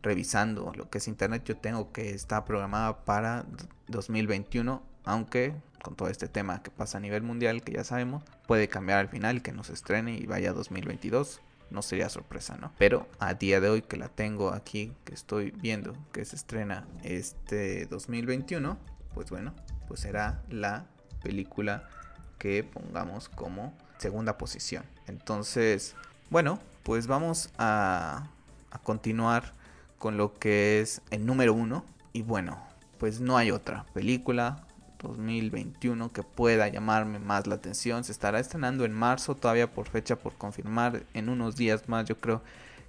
revisando 0.03 0.71
lo 0.75 0.89
que 0.89 0.99
es 0.99 1.07
internet, 1.07 1.43
yo 1.45 1.57
tengo 1.57 1.91
que 1.91 2.11
está 2.11 2.45
programada 2.45 3.03
para 3.05 3.45
2021, 3.87 4.83
aunque 5.03 5.55
con 5.83 5.95
todo 5.95 6.09
este 6.09 6.27
tema 6.27 6.63
que 6.63 6.71
pasa 6.71 6.97
a 6.97 7.01
nivel 7.01 7.21
mundial, 7.21 7.61
que 7.63 7.73
ya 7.73 7.83
sabemos, 7.83 8.23
puede 8.47 8.67
cambiar 8.67 8.99
al 8.99 9.09
final, 9.09 9.41
que 9.41 9.51
nos 9.51 9.69
estrene 9.69 10.17
y 10.17 10.25
vaya 10.25 10.49
a 10.49 10.53
2022. 10.53 11.41
No 11.69 11.81
sería 11.81 12.09
sorpresa, 12.09 12.57
¿no? 12.57 12.71
Pero 12.77 13.07
a 13.19 13.33
día 13.33 13.59
de 13.59 13.69
hoy 13.69 13.81
que 13.81 13.97
la 13.97 14.09
tengo 14.09 14.51
aquí, 14.51 14.93
que 15.03 15.13
estoy 15.13 15.51
viendo 15.51 15.95
que 16.11 16.23
se 16.25 16.35
estrena 16.35 16.87
este 17.03 17.85
2021, 17.87 18.77
pues 19.15 19.31
bueno, 19.31 19.53
pues 19.87 20.01
será 20.01 20.43
la 20.49 20.85
película 21.23 21.89
que 22.37 22.63
pongamos 22.63 23.29
como 23.29 23.73
segunda 23.97 24.37
posición. 24.37 24.83
Entonces, 25.07 25.95
bueno, 26.29 26.59
pues 26.83 27.07
vamos 27.07 27.49
a, 27.57 28.27
a 28.69 28.77
continuar 28.79 29.53
con 29.97 30.17
lo 30.17 30.37
que 30.37 30.81
es 30.81 31.01
el 31.09 31.25
número 31.25 31.53
uno. 31.53 31.85
Y 32.13 32.21
bueno, 32.21 32.61
pues 32.99 33.21
no 33.21 33.37
hay 33.37 33.51
otra 33.51 33.85
película 33.93 34.67
2021 35.01 36.11
que 36.11 36.23
pueda 36.23 36.67
llamarme 36.67 37.19
más 37.19 37.47
la 37.47 37.55
atención. 37.55 38.03
Se 38.03 38.11
estará 38.11 38.39
estrenando 38.39 38.85
en 38.85 38.93
marzo, 38.93 39.35
todavía 39.35 39.71
por 39.71 39.87
fecha 39.87 40.17
por 40.17 40.35
confirmar. 40.35 41.03
En 41.13 41.29
unos 41.29 41.55
días 41.55 41.87
más 41.87 42.05
yo 42.05 42.19
creo 42.19 42.41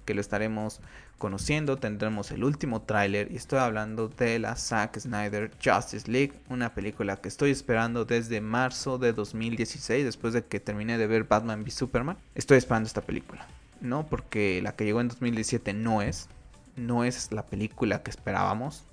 que 0.05 0.13
lo 0.13 0.21
estaremos 0.21 0.79
conociendo. 1.17 1.77
Tendremos 1.77 2.31
el 2.31 2.43
último 2.43 2.81
tráiler 2.81 3.31
y 3.31 3.35
estoy 3.35 3.59
hablando 3.59 4.07
de 4.07 4.39
la 4.39 4.55
Zack 4.55 4.99
Snyder 4.99 5.51
Justice 5.63 6.09
League, 6.09 6.33
una 6.49 6.73
película 6.73 7.17
que 7.17 7.27
estoy 7.27 7.51
esperando 7.51 8.05
desde 8.05 8.41
marzo 8.41 8.97
de 8.97 9.13
2016, 9.13 10.05
después 10.05 10.33
de 10.33 10.43
que 10.45 10.59
terminé 10.59 10.97
de 10.97 11.07
ver 11.07 11.23
Batman 11.23 11.61
v 11.61 11.71
Superman. 11.71 12.17
Estoy 12.35 12.57
esperando 12.57 12.87
esta 12.87 13.01
película, 13.01 13.47
no 13.81 14.05
porque 14.05 14.61
la 14.61 14.75
que 14.75 14.85
llegó 14.85 15.01
en 15.01 15.09
2017 15.09 15.73
no 15.73 16.01
es, 16.01 16.29
no 16.75 17.03
es 17.03 17.31
la 17.31 17.45
película 17.45 18.03
que 18.03 18.11
esperábamos. 18.11 18.83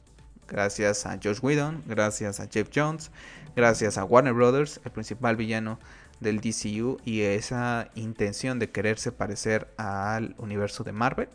Gracias 0.49 1.07
a 1.07 1.19
Josh 1.23 1.39
Whedon, 1.41 1.83
gracias 1.87 2.39
a 2.39 2.47
Jeff 2.49 2.69
Jones, 2.75 3.11
gracias 3.57 3.97
a 3.97 4.05
Warner 4.05 4.35
Brothers, 4.35 4.81
el 4.85 4.91
principal 4.91 5.37
villano 5.37 5.79
del 6.21 6.41
DCU 6.41 6.99
y 7.05 7.23
esa 7.23 7.89
intención 7.95 8.59
de 8.59 8.71
quererse 8.71 9.13
parecer 9.13 9.69
al 9.77 10.35
universo 10.39 10.85
de 10.85 10.93
Marvel, 10.93 11.29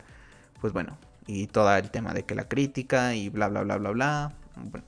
pues 0.62 0.74
bueno, 0.74 0.98
y 1.28 1.48
todo 1.48 1.76
el 1.76 1.92
tema 1.92 2.14
de 2.14 2.24
que 2.24 2.36
la 2.36 2.48
crítica 2.48 3.14
y 3.16 3.30
bla 3.30 3.48
bla 3.48 3.64
bla 3.64 3.78
bla 3.78 3.92
bla. 3.92 4.34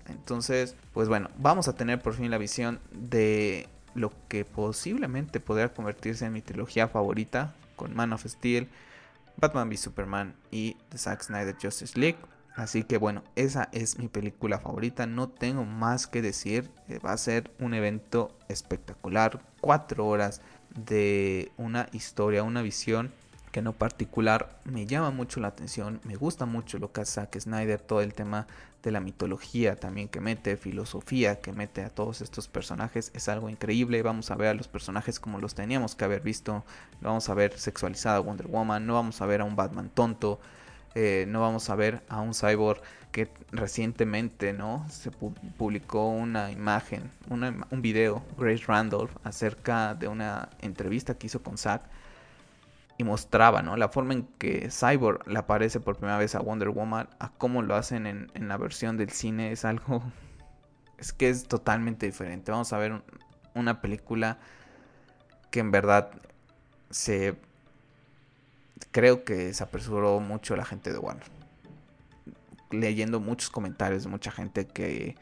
entonces, 0.08 0.76
pues 0.94 1.08
bueno, 1.08 1.30
vamos 1.38 1.68
a 1.68 1.76
tener 1.76 2.02
por 2.02 2.14
fin 2.14 2.32
la 2.32 2.38
visión 2.38 2.80
de 2.92 3.70
lo 3.94 4.12
que 4.28 4.46
posiblemente 4.46 5.40
podría 5.40 5.74
convertirse 5.74 6.26
en 6.26 6.34
mi 6.34 6.42
trilogía 6.42 6.88
favorita 6.88 7.54
con 7.76 7.96
Man 7.96 8.14
of 8.14 8.26
Steel, 8.26 8.70
Batman 9.38 9.70
v 9.70 9.78
Superman 9.78 10.36
y 10.52 10.78
The 10.90 10.98
Zack 10.98 11.24
Snyder 11.24 11.56
Justice 11.62 12.00
League. 12.00 12.18
Así 12.56 12.84
que 12.84 12.98
bueno, 12.98 13.24
esa 13.36 13.70
es 13.72 13.98
mi 13.98 14.08
película 14.08 14.60
favorita. 14.60 15.06
No 15.08 15.30
tengo 15.30 15.66
más 15.66 16.06
que 16.08 16.22
decir. 16.22 16.70
Eh, 16.90 17.00
va 17.00 17.14
a 17.14 17.18
ser 17.18 17.52
un 17.60 17.74
evento 17.74 18.38
espectacular. 18.50 19.42
Cuatro 19.62 20.06
horas 20.06 20.42
de 20.76 21.52
una 21.58 21.88
historia, 21.92 22.44
una 22.44 22.62
visión 22.62 23.12
que 23.52 23.60
en 23.60 23.66
lo 23.66 23.74
particular 23.74 24.60
me 24.64 24.86
llama 24.86 25.12
mucho 25.12 25.40
la 25.40 25.50
atención. 25.50 26.00
Me 26.04 26.16
gusta 26.16 26.46
mucho 26.46 26.80
lo 26.80 26.92
que 26.92 27.02
hace 27.02 27.14
Zack 27.14 27.40
Snyder, 27.40 27.80
todo 27.80 28.02
el 28.02 28.14
tema 28.14 28.48
de 28.82 28.92
la 28.92 29.00
mitología 29.00 29.76
también 29.76 30.08
que 30.08 30.22
mete, 30.22 30.58
filosofía 30.58 31.40
que 31.40 31.52
mete 31.52 31.84
a 31.84 31.90
todos 31.90 32.22
estos 32.22 32.48
personajes. 32.48 33.12
Es 33.14 33.30
algo 33.30 33.50
increíble. 33.50 34.02
Vamos 34.02 34.32
a 34.32 34.36
ver 34.36 34.50
a 34.50 34.54
los 34.54 34.68
personajes 34.68 35.20
como 35.20 35.40
los 35.40 35.54
teníamos 35.54 35.96
que 35.96 36.06
haber 36.06 36.22
visto. 36.22 36.64
Vamos 37.02 37.30
a 37.30 37.34
ver 37.34 37.58
sexualizada 37.60 38.20
Wonder 38.20 38.48
Woman. 38.48 38.86
No 38.86 38.94
vamos 38.94 39.22
a 39.22 39.26
ver 39.26 39.42
a 39.42 39.44
un 39.46 39.56
Batman 39.56 39.90
tonto. 39.94 40.40
Eh, 40.96 41.26
no 41.28 41.42
vamos 41.42 41.70
a 41.70 41.76
ver 41.76 42.02
a 42.10 42.20
un 42.20 42.34
cyborg 42.34 42.82
que 43.12 43.30
recientemente 43.52 44.54
no 44.54 44.86
se 44.90 45.12
publicó 45.12 46.10
una 46.10 46.52
imagen, 46.52 47.12
un 47.30 47.82
video, 47.82 48.24
Grace 48.38 48.64
Randolph, 48.66 49.12
acerca 49.24 49.96
de 49.96 50.08
una 50.08 50.50
entrevista 50.60 51.16
que 51.16 51.28
hizo 51.28 51.44
con 51.44 51.58
Zack 51.58 51.84
y 53.02 53.04
mostraba 53.04 53.64
¿no? 53.64 53.76
la 53.78 53.90
forma 53.90 54.14
en 54.14 54.28
que 54.38 54.70
Cyborg 54.70 55.28
le 55.28 55.40
aparece 55.40 55.80
por 55.80 55.98
primera 55.98 56.20
vez 56.20 56.36
a 56.36 56.40
Wonder 56.40 56.70
Woman, 56.70 57.10
a 57.20 57.32
cómo 57.32 57.64
lo 57.64 57.76
hacen 57.76 58.06
en, 58.06 58.32
en 58.36 58.48
la 58.48 58.58
versión 58.58 58.96
del 58.96 59.10
cine, 59.10 59.52
es 59.52 59.66
algo, 59.66 60.04
es 61.00 61.12
que 61.12 61.30
es 61.30 61.48
totalmente 61.48 62.06
diferente. 62.06 62.52
Vamos 62.52 62.72
a 62.74 62.78
ver 62.78 63.02
una 63.56 63.82
película 63.82 64.38
que 65.50 65.60
en 65.60 65.72
verdad 65.72 66.12
se 66.92 67.36
creo 68.92 69.24
que 69.24 69.52
se 69.54 69.64
apresuró 69.64 70.20
mucho 70.20 70.56
la 70.56 70.64
gente 70.64 70.92
de 70.92 71.00
Warner. 71.00 71.26
Leyendo 72.70 73.20
muchos 73.20 73.50
comentarios 73.50 74.04
de 74.04 74.10
mucha 74.10 74.32
gente 74.32 74.68
que 74.68 75.16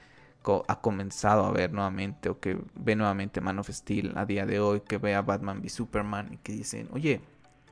ha 0.67 0.81
comenzado 0.81 1.45
a 1.45 1.51
ver 1.51 1.71
nuevamente 1.71 2.29
o 2.29 2.39
que 2.39 2.59
ve 2.75 2.95
nuevamente 2.95 3.39
Man 3.39 3.59
of 3.59 3.69
Steel 3.69 4.17
a 4.17 4.25
día 4.25 4.45
de 4.45 4.59
hoy, 4.59 4.81
que 4.81 4.97
ve 4.97 5.15
a 5.15 5.21
Batman 5.21 5.59
v 5.61 5.69
Superman 5.69 6.33
y 6.33 6.37
que 6.37 6.51
dicen, 6.53 6.89
oye, 6.91 7.21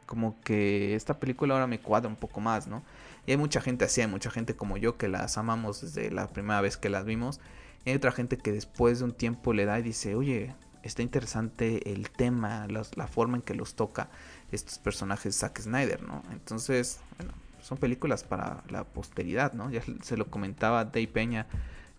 como 0.07 0.41
que 0.41 0.95
esta 0.95 1.19
película 1.19 1.53
ahora 1.53 1.67
me 1.67 1.79
cuadra 1.79 2.09
un 2.09 2.15
poco 2.15 2.39
más, 2.39 2.65
¿no? 2.65 2.81
Y 3.27 3.31
hay 3.31 3.37
mucha 3.37 3.61
gente 3.61 3.85
así, 3.85 4.01
hay 4.01 4.07
mucha 4.07 4.31
gente 4.31 4.55
como 4.55 4.77
yo 4.77 4.97
que 4.97 5.07
las 5.07 5.37
amamos 5.37 5.81
desde 5.81 6.09
la 6.09 6.27
primera 6.29 6.61
vez 6.61 6.77
que 6.77 6.89
las 6.89 7.05
vimos. 7.05 7.39
Y 7.85 7.91
hay 7.91 7.97
otra 7.97 8.11
gente 8.11 8.37
que 8.37 8.51
después 8.51 8.99
de 8.99 9.05
un 9.05 9.11
tiempo 9.11 9.53
le 9.53 9.65
da 9.65 9.77
y 9.77 9.83
dice, 9.83 10.15
oye, 10.15 10.55
está 10.81 11.03
interesante 11.03 11.93
el 11.93 12.09
tema, 12.09 12.65
la 12.67 13.07
forma 13.07 13.37
en 13.37 13.43
que 13.43 13.53
los 13.53 13.75
toca 13.75 14.09
estos 14.51 14.79
personajes 14.79 15.35
Zack 15.35 15.59
Snyder, 15.59 16.01
¿no? 16.01 16.23
Entonces, 16.31 16.99
bueno, 17.17 17.33
son 17.61 17.77
películas 17.77 18.23
para 18.23 18.63
la 18.69 18.85
posteridad, 18.85 19.53
¿no? 19.53 19.69
Ya 19.69 19.81
se 20.01 20.17
lo 20.17 20.27
comentaba 20.27 20.85
Dave 20.85 21.07
Peña 21.07 21.47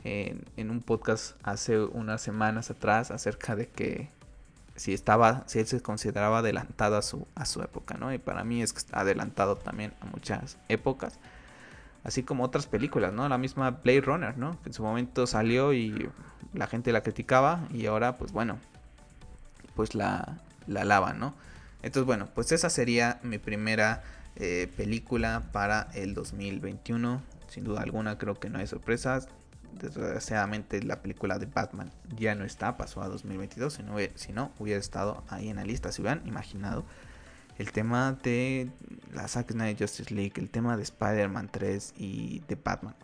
en, 0.04 0.70
un 0.70 0.80
podcast 0.80 1.36
hace 1.42 1.78
unas 1.78 2.22
semanas 2.22 2.70
atrás 2.70 3.10
acerca 3.10 3.56
de 3.56 3.68
que 3.68 4.08
si 4.78 4.94
estaba, 4.94 5.42
si 5.46 5.58
él 5.58 5.66
se 5.66 5.80
consideraba 5.80 6.38
adelantado 6.38 6.96
a 6.96 7.02
su, 7.02 7.26
a 7.34 7.44
su 7.44 7.62
época, 7.62 7.96
¿no? 7.98 8.12
Y 8.12 8.18
para 8.18 8.44
mí 8.44 8.62
es 8.62 8.72
que 8.72 8.78
está 8.78 9.00
adelantado 9.00 9.56
también 9.56 9.92
a 10.00 10.06
muchas 10.06 10.56
épocas. 10.68 11.18
Así 12.04 12.22
como 12.22 12.44
otras 12.44 12.66
películas, 12.66 13.12
¿no? 13.12 13.28
La 13.28 13.38
misma 13.38 13.70
Blade 13.72 14.02
Runner, 14.02 14.38
¿no? 14.38 14.60
Que 14.62 14.70
en 14.70 14.72
su 14.72 14.82
momento 14.82 15.26
salió 15.26 15.72
y 15.72 16.08
la 16.54 16.68
gente 16.68 16.92
la 16.92 17.02
criticaba 17.02 17.66
y 17.72 17.86
ahora, 17.86 18.18
pues 18.18 18.32
bueno, 18.32 18.58
pues 19.74 19.96
la, 19.96 20.38
la 20.68 20.82
alaban, 20.82 21.18
¿no? 21.18 21.34
Entonces, 21.82 22.06
bueno, 22.06 22.28
pues 22.34 22.52
esa 22.52 22.70
sería 22.70 23.18
mi 23.22 23.38
primera 23.38 24.02
eh, 24.36 24.72
película 24.76 25.42
para 25.52 25.88
el 25.94 26.14
2021. 26.14 27.20
Sin 27.48 27.64
duda 27.64 27.82
alguna, 27.82 28.18
creo 28.18 28.38
que 28.38 28.48
no 28.48 28.58
hay 28.58 28.68
sorpresas. 28.68 29.28
Desgraciadamente, 29.72 30.82
la 30.82 31.02
película 31.02 31.38
de 31.38 31.46
Batman 31.46 31.90
ya 32.16 32.34
no 32.34 32.44
está, 32.44 32.76
pasó 32.76 33.02
a 33.02 33.08
2022. 33.08 33.74
Si 33.74 33.82
no, 33.82 33.96
si 34.14 34.32
no 34.32 34.52
hubiera 34.58 34.80
estado 34.80 35.22
ahí 35.28 35.48
en 35.48 35.56
la 35.56 35.64
lista, 35.64 35.92
si 35.92 36.02
hubieran 36.02 36.26
imaginado 36.26 36.84
el 37.58 37.72
tema 37.72 38.12
de 38.22 38.70
la 39.12 39.26
Zack 39.28 39.52
Snyder 39.52 39.76
Justice 39.78 40.14
League, 40.14 40.34
el 40.36 40.48
tema 40.48 40.76
de 40.76 40.84
Spider-Man 40.84 41.48
3 41.50 41.94
y 41.96 42.40
de 42.48 42.54
Batman. 42.54 42.94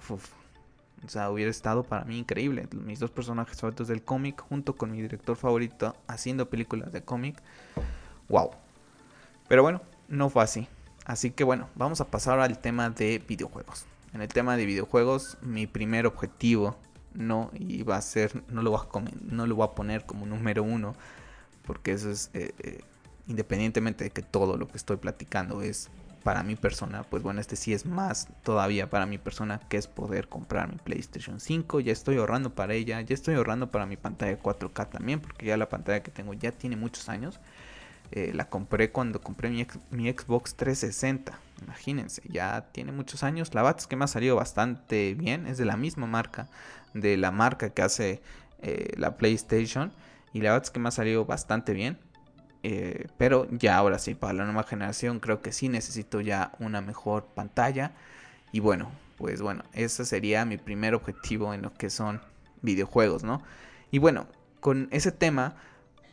O 1.04 1.08
sea, 1.08 1.30
hubiera 1.30 1.50
estado 1.50 1.82
para 1.82 2.04
mí 2.04 2.18
increíble. 2.18 2.68
Mis 2.72 3.00
dos 3.00 3.10
personajes 3.10 3.60
favoritos 3.60 3.88
del 3.88 4.02
cómic, 4.02 4.40
junto 4.40 4.76
con 4.76 4.92
mi 4.92 5.02
director 5.02 5.36
favorito 5.36 5.96
haciendo 6.06 6.48
películas 6.48 6.92
de 6.92 7.02
cómic. 7.02 7.42
Wow. 8.28 8.52
Pero 9.48 9.62
bueno, 9.62 9.82
no 10.08 10.30
fue 10.30 10.42
así. 10.42 10.68
Así 11.04 11.30
que 11.30 11.44
bueno, 11.44 11.68
vamos 11.74 12.00
a 12.00 12.10
pasar 12.10 12.38
al 12.40 12.58
tema 12.58 12.90
de 12.90 13.22
videojuegos. 13.26 13.86
En 14.14 14.22
el 14.22 14.28
tema 14.28 14.56
de 14.56 14.64
videojuegos, 14.64 15.36
mi 15.42 15.66
primer 15.66 16.06
objetivo 16.06 16.76
no 17.14 17.50
iba 17.54 17.96
a 17.96 18.00
ser, 18.00 18.44
no 18.48 18.62
lo 18.62 18.70
voy 18.70 19.66
a, 19.66 19.74
poner 19.74 20.06
como 20.06 20.24
número 20.24 20.62
uno, 20.62 20.94
porque 21.66 21.92
eso 21.92 22.10
es, 22.10 22.30
eh, 22.32 22.52
eh, 22.60 22.80
independientemente 23.26 24.04
de 24.04 24.10
que 24.10 24.22
todo 24.22 24.56
lo 24.56 24.68
que 24.68 24.76
estoy 24.76 24.98
platicando 24.98 25.62
es 25.62 25.90
para 26.22 26.42
mi 26.42 26.56
persona, 26.56 27.02
pues 27.02 27.22
bueno, 27.22 27.40
este 27.40 27.56
sí 27.56 27.74
es 27.74 27.86
más 27.86 28.28
todavía 28.42 28.88
para 28.88 29.04
mi 29.04 29.18
persona, 29.18 29.60
que 29.68 29.76
es 29.76 29.88
poder 29.88 30.28
comprar 30.28 30.70
mi 30.70 30.76
PlayStation 30.76 31.38
5. 31.38 31.80
Ya 31.80 31.92
estoy 31.92 32.16
ahorrando 32.16 32.54
para 32.54 32.72
ella, 32.74 33.00
ya 33.02 33.14
estoy 33.14 33.34
ahorrando 33.34 33.70
para 33.70 33.84
mi 33.84 33.96
pantalla 33.96 34.40
4K 34.40 34.90
también, 34.90 35.20
porque 35.20 35.46
ya 35.46 35.56
la 35.56 35.68
pantalla 35.68 36.02
que 36.02 36.10
tengo 36.10 36.32
ya 36.32 36.50
tiene 36.50 36.76
muchos 36.76 37.08
años. 37.08 37.40
Eh, 38.10 38.32
la 38.32 38.48
compré 38.48 38.90
cuando 38.90 39.20
compré 39.20 39.50
mi, 39.50 39.64
Xbox 40.12 40.54
360. 40.54 41.38
Imagínense, 41.62 42.22
ya 42.28 42.68
tiene 42.72 42.92
muchos 42.92 43.22
años. 43.22 43.54
La 43.54 43.68
es 43.70 43.86
que 43.86 43.96
me 43.96 44.04
ha 44.04 44.08
salido 44.08 44.36
bastante 44.36 45.14
bien. 45.14 45.46
Es 45.46 45.58
de 45.58 45.64
la 45.64 45.76
misma 45.76 46.06
marca, 46.06 46.48
de 46.92 47.16
la 47.16 47.30
marca 47.30 47.70
que 47.70 47.82
hace 47.82 48.22
eh, 48.62 48.92
la 48.96 49.16
PlayStation. 49.16 49.92
Y 50.32 50.40
la 50.40 50.56
es 50.56 50.70
que 50.70 50.80
me 50.80 50.88
ha 50.88 50.92
salido 50.92 51.24
bastante 51.24 51.72
bien. 51.72 51.98
Eh, 52.62 53.08
pero 53.18 53.46
ya 53.50 53.76
ahora 53.76 53.98
sí, 53.98 54.14
para 54.14 54.32
la 54.32 54.44
nueva 54.44 54.64
generación 54.64 55.20
creo 55.20 55.42
que 55.42 55.52
sí 55.52 55.68
necesito 55.68 56.20
ya 56.20 56.52
una 56.58 56.80
mejor 56.80 57.26
pantalla. 57.34 57.92
Y 58.52 58.60
bueno, 58.60 58.90
pues 59.16 59.42
bueno, 59.42 59.64
ese 59.72 60.04
sería 60.04 60.44
mi 60.44 60.56
primer 60.56 60.94
objetivo 60.94 61.54
en 61.54 61.62
lo 61.62 61.74
que 61.74 61.90
son 61.90 62.20
videojuegos, 62.62 63.22
¿no? 63.22 63.42
Y 63.90 63.98
bueno, 63.98 64.26
con 64.60 64.88
ese 64.90 65.12
tema 65.12 65.56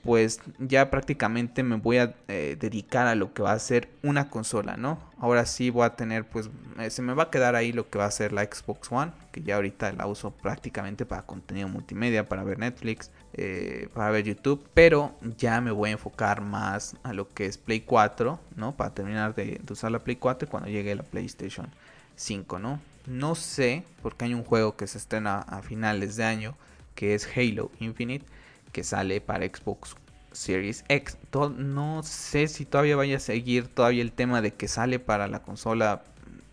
pues 0.04 0.40
ya 0.58 0.90
prácticamente 0.90 1.62
me 1.64 1.76
voy 1.76 1.98
a 1.98 2.16
eh, 2.28 2.58
dedicar 2.60 3.08
a 3.08 3.16
lo 3.16 3.34
que 3.34 3.44
va 3.44 3.52
a 3.52 3.60
ser 3.60 3.90
una 4.02 4.30
consola, 4.30 4.76
¿no? 4.76 5.00
Ahora 5.20 5.46
sí 5.46 5.70
voy 5.70 5.86
a 5.86 5.96
tener, 5.96 6.26
pues 6.26 6.50
eh, 6.80 6.90
se 6.90 7.04
me 7.04 7.14
va 7.14 7.24
a 7.24 7.30
quedar 7.30 7.56
ahí 7.56 7.72
lo 7.72 7.90
que 7.90 8.00
va 8.00 8.06
a 8.06 8.12
ser 8.12 8.34
la 8.34 8.44
Xbox 8.44 8.92
One, 8.92 9.12
que 9.32 9.44
ya 9.44 9.56
ahorita 9.56 9.92
la 9.94 10.08
uso 10.08 10.32
prácticamente 10.32 11.06
para 11.06 11.22
contenido 11.24 11.68
multimedia, 11.68 12.28
para 12.28 12.44
ver 12.44 12.58
Netflix, 12.58 13.12
eh, 13.34 13.90
para 13.94 14.10
ver 14.10 14.26
YouTube, 14.26 14.66
pero 14.74 15.14
ya 15.38 15.62
me 15.62 15.72
voy 15.72 15.90
a 15.90 15.94
enfocar 15.94 16.42
más 16.42 16.96
a 17.04 17.14
lo 17.14 17.30
que 17.30 17.46
es 17.46 17.60
Play 17.60 17.82
4, 17.82 18.40
¿no? 18.56 18.76
Para 18.76 18.94
terminar 18.96 19.36
de, 19.36 19.62
usar 19.70 19.92
la 19.92 20.00
Play 20.00 20.16
4 20.16 20.50
cuando 20.50 20.70
llegue 20.70 20.96
la 20.96 21.04
PlayStation 21.04 21.68
5, 22.16 22.58
¿no? 22.58 22.80
No 23.06 23.36
sé, 23.36 23.84
porque 24.02 24.26
hay 24.26 24.34
un 24.34 24.44
juego 24.44 24.76
que 24.76 24.88
se 24.88 24.98
estrena 24.98 25.40
a 25.40 25.62
finales 25.62 26.16
de 26.16 26.24
año, 26.24 26.56
que 26.96 27.14
es 27.14 27.28
Halo 27.36 27.72
Infinite 27.80 28.26
que 28.72 28.84
sale 28.84 29.22
para 29.22 29.46
Xbox 29.46 29.96
Series 30.32 30.86
X. 30.88 31.18
no 31.58 32.04
sé 32.04 32.48
si 32.48 32.66
todavía 32.66 32.96
vaya 32.96 33.18
a 33.18 33.20
seguir 33.20 33.68
todavía 33.68 34.02
el 34.02 34.12
tema 34.12 34.42
de 34.42 34.54
que 34.54 34.68
sale 34.68 35.00
para 35.00 35.28
la 35.28 35.42
consola 35.42 36.04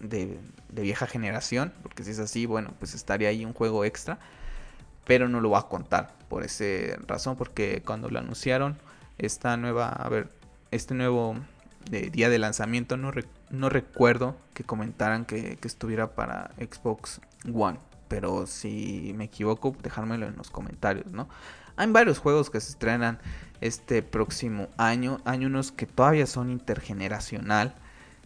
de, 0.01 0.39
vieja 0.73 1.07
generación, 1.07 1.73
porque 1.83 2.05
si 2.05 2.13
es 2.13 2.19
así, 2.19 2.47
bueno, 2.47 2.73
pues 2.79 2.95
estaría 2.95 3.29
ahí 3.29 3.45
un 3.45 3.53
juego 3.53 3.85
extra, 3.85 4.19
pero 5.05 5.29
no 5.29 5.41
lo 5.41 5.51
voy 5.51 5.59
a 5.59 5.63
contar 5.63 6.15
por 6.29 6.45
esa 6.45 6.65
razón, 7.07 7.37
porque 7.37 7.83
cuando 7.85 8.09
lo 8.11 8.19
anunciaron, 8.19 8.79
esta 9.19 9.57
nueva, 9.57 9.89
a 9.89 10.09
ver, 10.09 10.29
este 10.71 10.95
nuevo 10.95 11.37
eh, 11.91 12.11
día 12.11 12.29
de 12.29 12.39
lanzamiento, 12.39 12.97
no, 12.97 13.11
no 13.51 13.69
recuerdo 13.71 14.37
que 14.55 14.63
comentaran 14.63 15.25
que, 15.25 15.57
que 15.57 15.69
estuviera 15.69 16.15
para 16.15 16.53
Xbox 16.59 17.21
One, 17.53 17.79
pero 18.09 18.47
si 18.47 19.13
me 19.17 19.25
equivoco, 19.25 19.77
dejármelo 19.83 20.27
en 20.27 20.37
los 20.37 20.51
comentarios, 20.51 21.11
¿no? 21.13 21.29
Hay 21.79 21.91
varios 21.93 22.19
juegos 22.19 22.51
que 22.51 22.61
se 22.61 22.71
estrenan 22.71 23.21
este 23.61 24.03
próximo 24.03 24.69
año. 24.77 25.21
Hay 25.25 25.45
unos 25.45 25.71
que 25.71 25.87
todavía 25.87 26.27
son 26.27 26.51
intergeneracional. 26.51 27.77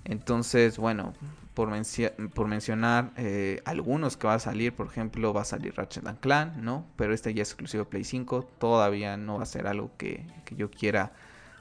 Entonces, 0.05 0.79
bueno, 0.79 1.13
por, 1.53 1.69
mencionar 1.69 3.13
eh, 3.19 3.61
algunos 3.67 4.17
que 4.17 4.27
va 4.27 4.35
a 4.35 4.39
salir, 4.39 4.75
por 4.75 4.87
ejemplo, 4.87 5.35
va 5.35 5.43
a 5.43 5.45
salir 5.45 5.75
Ratchet 5.77 6.19
Clan, 6.21 6.65
¿no? 6.65 6.87
Pero 6.97 7.13
este 7.13 7.35
ya 7.35 7.43
es 7.43 7.51
exclusivo 7.51 7.85
Play 7.85 8.05
5, 8.05 8.43
todavía 8.59 9.19
no 9.19 9.37
va 9.37 9.43
a 9.43 9.47
ser 9.47 9.67
algo 9.67 9.91
que, 9.99 10.25
yo 10.57 10.71
quiera 10.71 11.13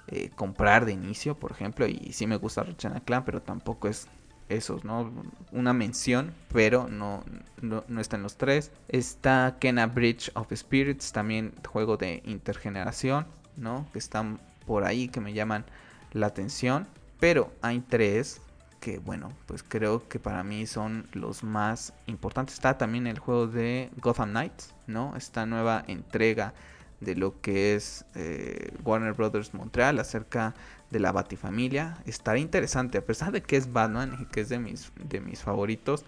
eh, 0.08 0.30
comprar 0.34 0.86
de 0.86 0.93
inicio, 0.93 1.38
por 1.38 1.51
ejemplo, 1.51 1.88
y 1.88 2.13
sí 2.13 2.25
me 2.25 2.38
gusta 2.38 2.63
Ratchet 2.63 3.04
Clan, 3.04 3.25
pero 3.25 3.41
tampoco 3.41 3.89
es 3.89 4.08
esos, 4.56 4.84
¿no? 4.84 5.12
Una 5.52 5.74
mención, 5.74 6.34
pero 6.52 6.88
no, 6.88 7.24
no, 7.62 7.84
no, 7.88 8.02
está 8.02 8.18
en 8.18 8.24
los 8.24 8.38
tres. 8.38 8.72
Está 8.88 9.58
Kena 9.60 9.88
Bridge 9.88 10.32
of 10.36 10.52
Spirits, 10.54 11.12
también 11.12 11.54
juego 11.68 11.98
de 11.98 12.22
intergeneración, 12.26 13.26
¿no? 13.58 13.88
Que 13.94 14.00
están 14.00 14.40
por 14.66 14.84
ahí 14.84 15.08
que 15.08 15.22
me 15.22 15.34
llaman 15.34 15.66
la 16.14 16.28
atención. 16.28 16.88
Pero 17.20 17.52
hay 17.62 17.80
tres 17.82 18.42
que, 18.80 18.98
bueno, 18.98 19.32
pues 19.46 19.64
creo 19.64 20.08
que 20.08 20.20
para 20.20 20.44
mí 20.44 20.66
son 20.66 21.08
los 21.14 21.44
más 21.44 21.94
importantes. 22.08 22.56
Está 22.56 22.78
también 22.78 23.08
el 23.08 23.20
juego 23.20 23.48
de 23.48 23.92
Gotham 23.98 24.32
Knights, 24.32 24.74
¿no? 24.88 25.16
Esta 25.16 25.46
nueva 25.46 25.84
entrega 25.88 26.54
de 27.00 27.16
lo 27.16 27.42
que 27.42 27.76
es 27.76 28.06
eh, 28.16 28.74
Warner 28.84 29.14
Brothers 29.14 29.54
Montreal 29.54 30.00
acerca 30.00 30.54
de 30.91 30.99
la 30.99 31.12
Batifamilia. 31.12 31.97
Estará 32.06 32.38
interesante, 32.38 32.99
a 32.99 33.06
pesar 33.06 33.32
de 33.32 33.41
que 33.41 33.58
es 33.58 33.73
Batman 33.73 34.17
y 34.21 34.25
que 34.25 34.41
es 34.41 34.49
de 34.49 34.60
mis, 34.60 34.91
de 35.04 35.19
mis 35.19 35.41
favoritos. 35.41 36.06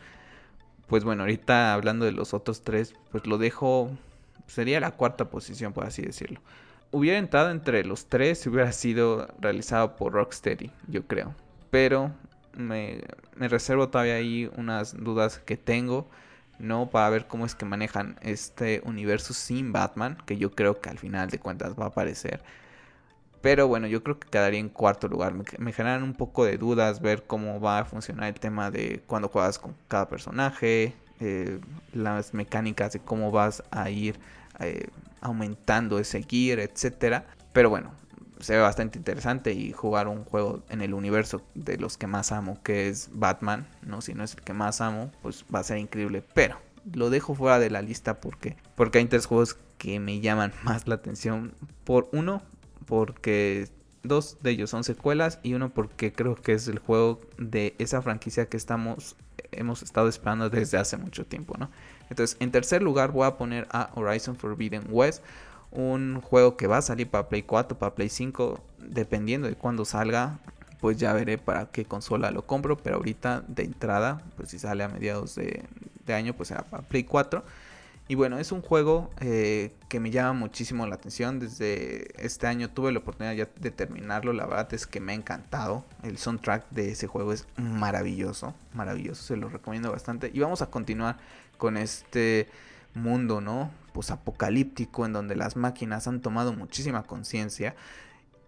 Pues 0.87 1.03
bueno, 1.03 1.23
ahorita 1.23 1.73
hablando 1.73 2.05
de 2.05 2.11
los 2.11 2.33
otros 2.33 2.61
tres, 2.61 2.93
pues 3.11 3.25
lo 3.25 3.37
dejo. 3.37 3.89
Sería 4.47 4.79
la 4.79 4.91
cuarta 4.91 5.29
posición, 5.29 5.73
por 5.73 5.85
así 5.85 6.01
decirlo. 6.01 6.41
Hubiera 6.91 7.17
entrado 7.17 7.49
entre 7.49 7.83
los 7.85 8.05
tres 8.05 8.39
si 8.39 8.49
hubiera 8.49 8.71
sido 8.71 9.27
realizado 9.39 9.95
por 9.95 10.13
Rocksteady, 10.13 10.69
yo 10.87 11.07
creo. 11.07 11.33
Pero 11.71 12.11
me, 12.55 13.01
reservo 13.35 13.89
todavía 13.89 14.15
ahí 14.15 14.49
unas 14.57 14.95
dudas 14.95 15.39
que 15.39 15.57
tengo, 15.57 16.07
¿no? 16.59 16.89
Para 16.89 17.09
ver 17.09 17.27
cómo 17.27 17.45
es 17.45 17.55
que 17.55 17.65
manejan 17.65 18.17
este 18.21 18.81
universo 18.85 19.33
sin 19.33 19.71
Batman, 19.71 20.17
que 20.25 20.37
yo 20.37 20.51
creo 20.51 20.81
que 20.81 20.89
al 20.89 20.99
final 20.99 21.29
de 21.29 21.39
cuentas 21.39 21.73
va 21.79 21.85
a 21.85 21.87
aparecer. 21.87 22.43
Pero 23.43 23.67
bueno, 23.67 23.87
yo 23.87 24.01
creo 24.03 24.17
que 24.17 24.29
quedaría 24.29 24.61
en 24.61 24.69
cuarto 24.69 25.09
lugar. 25.09 25.33
Me, 25.33 25.73
generan 25.73 26.01
un 26.01 26.13
poco 26.13 26.45
de 26.45 26.57
dudas 26.57 27.01
ver 27.01 27.23
cómo 27.23 27.59
va 27.59 27.79
a 27.79 27.83
funcionar 27.85 28.29
el 28.29 28.39
tema 28.39 28.71
de 28.71 29.03
cuando 29.05 29.27
juegas 29.27 29.59
con 29.59 29.75
cada 29.89 30.07
personaje, 30.07 30.93
eh, 31.19 31.59
las 31.91 32.33
mecánicas 32.33 32.93
de 32.93 32.99
cómo 32.99 33.31
vas 33.31 33.61
a 33.69 33.89
ir 33.89 34.17
eh, 34.61 34.87
aumentando 35.19 35.99
ese 35.99 36.23
gear, 36.23 36.59
etcétera. 36.59 37.25
Pero 37.51 37.69
bueno, 37.69 37.91
se 38.39 38.53
ve 38.53 38.61
bastante 38.61 38.97
interesante 38.97 39.51
y 39.51 39.73
jugar 39.73 40.07
un 40.07 40.23
juego 40.23 40.63
en 40.69 40.81
el 40.81 40.93
universo 40.93 41.41
de 41.53 41.75
los 41.75 41.97
que 41.97 42.07
más 42.07 42.31
amo, 42.31 42.63
que 42.63 42.87
es 42.87 43.09
Batman, 43.11 43.67
no 43.81 43.99
si 43.99 44.13
no 44.13 44.23
es 44.23 44.35
el 44.35 44.41
que 44.41 44.53
más 44.53 44.79
amo, 44.79 45.11
pues 45.21 45.43
va 45.53 45.59
a 45.59 45.63
ser 45.63 45.79
increíble, 45.79 46.23
pero 46.33 46.59
lo 46.93 47.09
dejo 47.09 47.35
fuera 47.35 47.59
de 47.59 47.69
la 47.69 47.81
lista 47.81 48.21
porque 48.21 48.55
porque 48.75 48.99
hay 48.99 49.05
tres 49.05 49.25
juegos 49.25 49.57
que 49.77 49.99
me 49.99 50.21
llaman 50.21 50.53
más 50.63 50.87
la 50.87 50.95
atención 50.95 51.53
por 51.83 52.07
uno 52.13 52.41
porque 52.85 53.69
dos 54.03 54.37
de 54.41 54.51
ellos 54.51 54.69
son 54.69 54.83
secuelas 54.83 55.39
y 55.43 55.53
uno 55.53 55.69
porque 55.69 56.11
creo 56.11 56.35
que 56.35 56.53
es 56.53 56.67
el 56.67 56.79
juego 56.79 57.21
de 57.37 57.75
esa 57.79 58.01
franquicia 58.01 58.47
que 58.47 58.57
estamos 58.57 59.15
hemos 59.51 59.83
estado 59.83 60.07
esperando 60.07 60.49
desde 60.49 60.77
hace 60.77 60.97
mucho 60.97 61.25
tiempo, 61.25 61.55
¿no? 61.57 61.69
Entonces, 62.09 62.37
en 62.39 62.51
tercer 62.51 62.81
lugar 62.81 63.11
voy 63.11 63.25
a 63.25 63.37
poner 63.37 63.67
a 63.71 63.89
Horizon 63.95 64.35
Forbidden 64.35 64.83
West 64.89 65.23
un 65.71 66.21
juego 66.21 66.55
que 66.55 66.67
va 66.67 66.77
a 66.77 66.81
salir 66.81 67.09
para 67.09 67.29
Play 67.29 67.43
4, 67.43 67.77
para 67.77 67.95
Play 67.95 68.09
5, 68.09 68.63
dependiendo 68.79 69.47
de 69.47 69.55
cuándo 69.55 69.85
salga, 69.85 70.39
pues 70.79 70.97
ya 70.97 71.13
veré 71.13 71.37
para 71.37 71.67
qué 71.67 71.85
consola 71.85 72.29
lo 72.29 72.45
compro, 72.45 72.77
pero 72.77 72.97
ahorita 72.97 73.43
de 73.47 73.63
entrada, 73.63 74.21
pues 74.35 74.49
si 74.49 74.59
sale 74.59 74.83
a 74.83 74.89
mediados 74.89 75.35
de, 75.35 75.63
año, 76.13 76.33
pues 76.33 76.49
será 76.49 76.63
para 76.63 76.83
Play 76.83 77.05
4. 77.05 77.43
Y 78.07 78.15
bueno, 78.15 78.37
es 78.37 78.51
un 78.51 78.61
juego 78.61 79.09
eh, 79.21 79.73
que 79.87 79.99
me 79.99 80.11
llama 80.11 80.33
muchísimo 80.33 80.85
la 80.85 80.95
atención. 80.95 81.39
Desde 81.39 82.07
este 82.23 82.47
año 82.47 82.69
tuve 82.69 82.91
la 82.91 82.99
oportunidad 82.99 83.33
ya 83.33 83.47
de 83.59 83.71
terminarlo. 83.71 84.33
La 84.33 84.45
verdad 84.45 84.73
es 84.73 84.85
que 84.85 84.99
me 84.99 85.13
ha 85.13 85.15
encantado. 85.15 85.85
El 86.03 86.17
soundtrack 86.17 86.69
de 86.69 86.91
ese 86.91 87.07
juego 87.07 87.31
es 87.31 87.47
maravilloso. 87.55 88.53
Maravilloso. 88.73 89.23
Se 89.23 89.37
lo 89.37 89.47
recomiendo 89.47 89.91
bastante. 89.91 90.31
Y 90.33 90.39
vamos 90.39 90.61
a 90.61 90.69
continuar 90.69 91.17
con 91.57 91.77
este 91.77 92.49
mundo, 92.93 93.39
¿no? 93.39 93.71
Pues 93.93 94.11
apocalíptico 94.11 95.05
en 95.05 95.13
donde 95.13 95.35
las 95.35 95.55
máquinas 95.55 96.07
han 96.07 96.21
tomado 96.21 96.53
muchísima 96.53 97.03
conciencia 97.03 97.75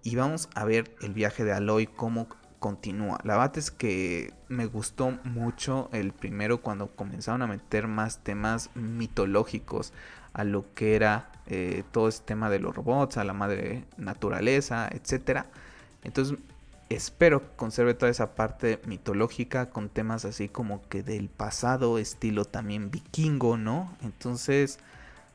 y 0.06 0.16
vamos 0.16 0.50
a 0.54 0.66
ver 0.66 0.96
el 1.02 1.14
viaje 1.14 1.44
de 1.44 1.52
Aloy 1.52 1.88
cómo 1.88 2.28
continúa. 2.60 3.20
La 3.24 3.38
verdad 3.38 3.58
es 3.58 3.72
que 3.72 4.34
me 4.48 4.66
gustó 4.66 5.12
mucho 5.24 5.90
el 5.92 6.12
primero 6.12 6.62
cuando 6.62 6.88
comenzaron 6.88 7.42
a 7.42 7.48
meter 7.48 7.88
más 7.88 8.20
temas 8.20 8.70
mitológicos 8.76 9.94
a 10.34 10.44
lo 10.44 10.74
que 10.74 10.96
era 10.96 11.32
eh, 11.48 11.84
todo 11.92 12.08
este 12.08 12.26
tema 12.26 12.50
de 12.50 12.60
los 12.60 12.76
robots, 12.76 13.18
a 13.18 13.24
la 13.24 13.34
madre 13.34 13.86
naturaleza, 13.98 14.90
etcétera. 14.92 15.46
Entonces 16.04 16.38
espero 16.90 17.42
que 17.42 17.56
conserve 17.56 17.94
toda 17.94 18.12
esa 18.12 18.36
parte 18.36 18.80
mitológica 18.86 19.70
con 19.70 19.90
temas 19.90 20.26
así 20.26 20.50
como 20.50 20.88
que 20.88 21.04
del 21.04 21.30
pasado, 21.30 21.98
estilo 21.98 22.46
también 22.46 22.92
vikingo, 22.92 23.58
¿no? 23.58 23.96
Entonces, 24.02 24.80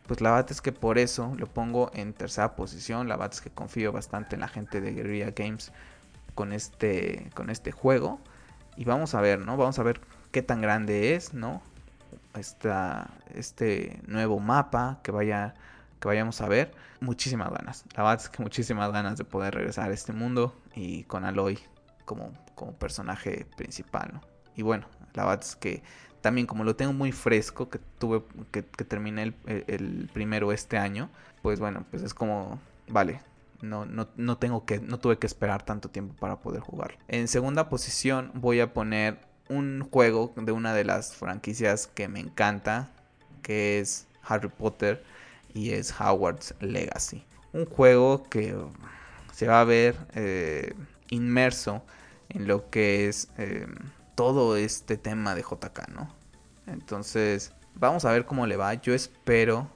pues 0.06 0.20
la 0.20 0.33
verdad 0.33 0.50
es 0.50 0.61
que 0.61 0.72
por 0.72 0.98
eso 0.98 1.35
lo 1.38 1.46
pongo 1.46 1.90
en 1.94 2.12
tercera 2.12 2.56
posición. 2.56 3.09
La 3.09 3.16
verdad 3.16 3.35
es 3.35 3.40
que 3.40 3.50
confío 3.50 3.92
bastante 3.92 4.35
en 4.37 4.40
la 4.40 4.48
gente 4.48 4.80
de 4.80 4.92
Guerrilla 4.92 5.30
Games 5.30 5.72
con 6.35 6.53
este, 6.53 7.31
con 7.35 7.51
este 7.51 7.73
juego. 7.73 8.21
Y 8.77 8.85
vamos 8.85 9.14
a 9.14 9.21
ver, 9.21 9.40
¿no? 9.40 9.57
Vamos 9.57 9.79
a 9.79 9.83
ver 9.83 10.01
qué 10.31 10.43
tan 10.43 10.61
grande 10.61 11.14
es, 11.14 11.35
¿no? 11.35 11.62
Esta, 12.35 13.11
este 13.35 14.01
nuevo 14.07 14.38
mapa 14.38 15.01
que 15.03 15.11
vaya 15.11 15.55
que 16.01 16.09
vayamos 16.09 16.40
a 16.40 16.49
ver. 16.49 16.73
Muchísimas 17.01 17.51
ganas. 17.51 17.85
La 17.95 18.03
verdad 18.03 18.21
es 18.23 18.29
que 18.29 18.43
muchísimas 18.43 18.90
ganas 18.90 19.19
de 19.19 19.25
poder 19.25 19.55
regresar 19.55 19.90
a 19.90 19.95
este 19.95 20.12
mundo 20.12 20.55
y 20.75 21.05
con 21.05 21.25
Aloy 21.25 21.59
como, 22.05 22.33
como 22.55 22.73
personaje 22.73 23.47
principal. 23.57 24.11
¿no? 24.14 24.21
Y 24.57 24.62
bueno, 24.62 24.87
la 25.14 25.25
verdad 25.25 25.45
es 25.45 25.57
que 25.57 25.83
también 26.21 26.47
como 26.47 26.64
lo 26.64 26.77
tengo 26.77 26.93
muy 26.93 27.12
fresco, 27.12 27.69
que 27.69 27.79
tuve, 27.99 28.23
que, 28.51 28.62
terminé 28.62 29.35
el, 29.47 30.11
primero 30.12 30.53
este 30.53 30.77
año, 30.77 31.09
pues 31.43 31.61
bueno, 31.61 31.85
pues 31.90 32.03
es 32.03 32.12
como, 32.12 32.61
vale, 32.88 33.21
no, 33.62 33.85
no, 33.85 34.09
no, 34.16 34.38
tengo 34.38 34.64
que, 34.64 34.81
no 34.81 34.99
tuve 34.99 35.18
que 35.18 35.27
esperar 35.27 35.64
tanto 35.64 35.90
tiempo 35.90 36.14
para 36.14 36.40
poder 36.40 36.61
jugar. 36.61 36.99
En 37.09 37.29
segunda 37.29 37.68
posición 37.68 38.31
voy 38.35 38.61
a 38.61 38.73
poner 38.73 39.18
un 39.49 39.88
juego 39.90 40.33
de 40.37 40.53
una 40.53 40.75
de 40.75 40.85
las 40.85 41.14
franquicias 41.14 41.87
que 41.87 42.09
me 42.09 42.20
encanta, 42.20 42.90
que 43.42 43.81
es 43.81 44.07
Harry 44.23 44.49
Potter 44.49 45.03
y 45.55 45.73
es 45.73 45.92
Howard's 45.99 46.55
Legacy. 46.61 47.25
Un 47.53 47.66
juego 47.66 48.23
que 48.29 48.57
se 49.33 49.46
va 49.46 49.61
a 49.61 49.64
ver 49.64 49.96
eh, 50.14 50.75
inmerso 51.09 51.83
en 52.29 52.46
lo 52.46 52.70
que 52.70 53.09
es 53.09 53.29
eh, 53.38 53.66
todo 54.14 54.57
este 54.57 54.96
tema 54.96 55.35
de 55.35 55.42
JK, 55.42 55.88
¿no? 55.88 56.14
Entonces, 56.66 57.53
vamos 57.75 58.05
a 58.05 58.12
ver 58.12 58.25
cómo 58.25 58.46
le 58.46 58.57
va. 58.57 58.75
Yo 58.75 58.94
espero, 58.94 59.68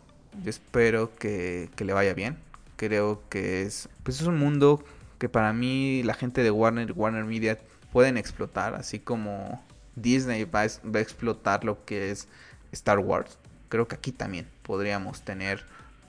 yo 0.42 0.50
espero 0.50 1.14
que, 1.16 1.70
le 1.76 1.92
vaya 1.92 2.14
bien. 2.14 2.38
Creo 2.76 3.22
que 3.28 3.62
es, 3.62 3.88
pues 4.02 4.20
es 4.20 4.26
un 4.26 4.38
mundo 4.38 4.82
que 5.18 5.28
para 5.28 5.52
mí 5.52 6.02
la 6.02 6.14
gente 6.14 6.42
de 6.42 6.50
Warner, 6.50 6.92
Warner 6.92 7.24
Media 7.24 7.58
pueden 7.92 8.16
explotar, 8.16 8.74
así 8.74 8.98
como 8.98 9.62
Disney 9.96 10.44
va 10.44 10.60
a 10.62 11.00
explotar 11.00 11.64
lo 11.64 11.84
que 11.84 12.10
es 12.10 12.28
Star 12.72 12.98
Wars. 12.98 13.38
Creo 13.68 13.88
que 13.88 13.94
aquí 13.94 14.12
también 14.12 14.48
podríamos 14.62 15.22
tener 15.22 15.64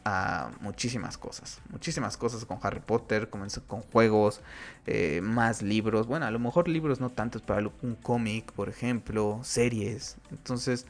a 0.05 0.51
muchísimas 0.61 1.17
cosas, 1.17 1.61
muchísimas 1.69 2.15
cosas 2.15 2.45
con 2.45 2.59
Harry 2.61 2.79
Potter, 2.79 3.27
con, 3.29 3.45
con 3.67 3.81
juegos, 3.81 4.41
eh, 4.85 5.19
más 5.23 5.63
libros, 5.63 6.05
bueno, 6.05 6.27
a 6.27 6.31
lo 6.31 6.37
mejor 6.37 6.67
libros 6.67 6.99
no 6.99 7.09
tantos, 7.09 7.41
pero 7.41 7.73
un 7.81 7.95
cómic, 7.95 8.51
por 8.51 8.69
ejemplo, 8.69 9.39
series, 9.41 10.17
entonces 10.29 10.85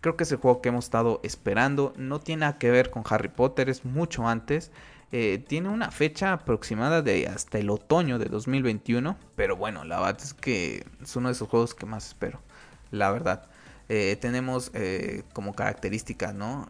creo 0.00 0.16
que 0.16 0.22
es 0.22 0.30
el 0.30 0.38
juego 0.38 0.62
que 0.62 0.68
hemos 0.68 0.84
estado 0.84 1.20
esperando, 1.24 1.92
no 1.96 2.20
tiene 2.20 2.40
nada 2.40 2.58
que 2.58 2.70
ver 2.70 2.90
con 2.90 3.02
Harry 3.10 3.28
Potter, 3.28 3.68
es 3.68 3.84
mucho 3.84 4.28
antes, 4.28 4.70
eh, 5.12 5.44
tiene 5.48 5.68
una 5.68 5.90
fecha 5.90 6.32
aproximada 6.32 7.02
de 7.02 7.26
hasta 7.26 7.58
el 7.58 7.68
otoño 7.70 8.20
de 8.20 8.26
2021, 8.26 9.16
pero 9.34 9.56
bueno, 9.56 9.84
la 9.84 9.98
verdad 9.98 10.20
es 10.22 10.34
que 10.34 10.86
es 11.02 11.16
uno 11.16 11.28
de 11.28 11.32
esos 11.32 11.48
juegos 11.48 11.74
que 11.74 11.84
más 11.84 12.06
espero, 12.06 12.40
la 12.92 13.10
verdad. 13.10 13.48
Eh, 13.88 14.16
tenemos 14.20 14.70
eh, 14.72 15.24
como 15.32 15.52
características, 15.54 16.32
¿no? 16.34 16.68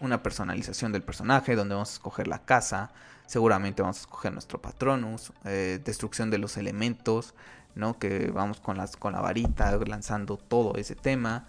Una 0.00 0.22
personalización 0.22 0.92
del 0.92 1.02
personaje, 1.02 1.56
donde 1.56 1.74
vamos 1.74 1.90
a 1.90 1.94
escoger 1.94 2.28
la 2.28 2.38
casa, 2.38 2.92
seguramente 3.26 3.82
vamos 3.82 3.98
a 3.98 4.00
escoger 4.02 4.32
nuestro 4.32 4.62
patronus, 4.62 5.32
destrucción 5.42 6.30
de 6.30 6.38
los 6.38 6.56
elementos, 6.56 7.34
¿no? 7.74 7.98
Que 7.98 8.30
vamos 8.30 8.60
con, 8.60 8.76
las, 8.76 8.96
con 8.96 9.12
la 9.12 9.20
varita 9.20 9.76
lanzando 9.88 10.36
todo 10.36 10.76
ese 10.76 10.94
tema. 10.94 11.48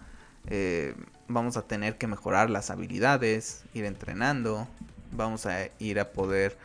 vamos 1.28 1.56
a 1.56 1.62
tener 1.62 1.96
que 1.96 2.08
mejorar 2.08 2.50
las 2.50 2.70
habilidades, 2.70 3.62
ir 3.72 3.84
entrenando, 3.84 4.66
vamos 5.12 5.46
a 5.46 5.68
ir 5.78 6.00
a 6.00 6.12
poder 6.12 6.56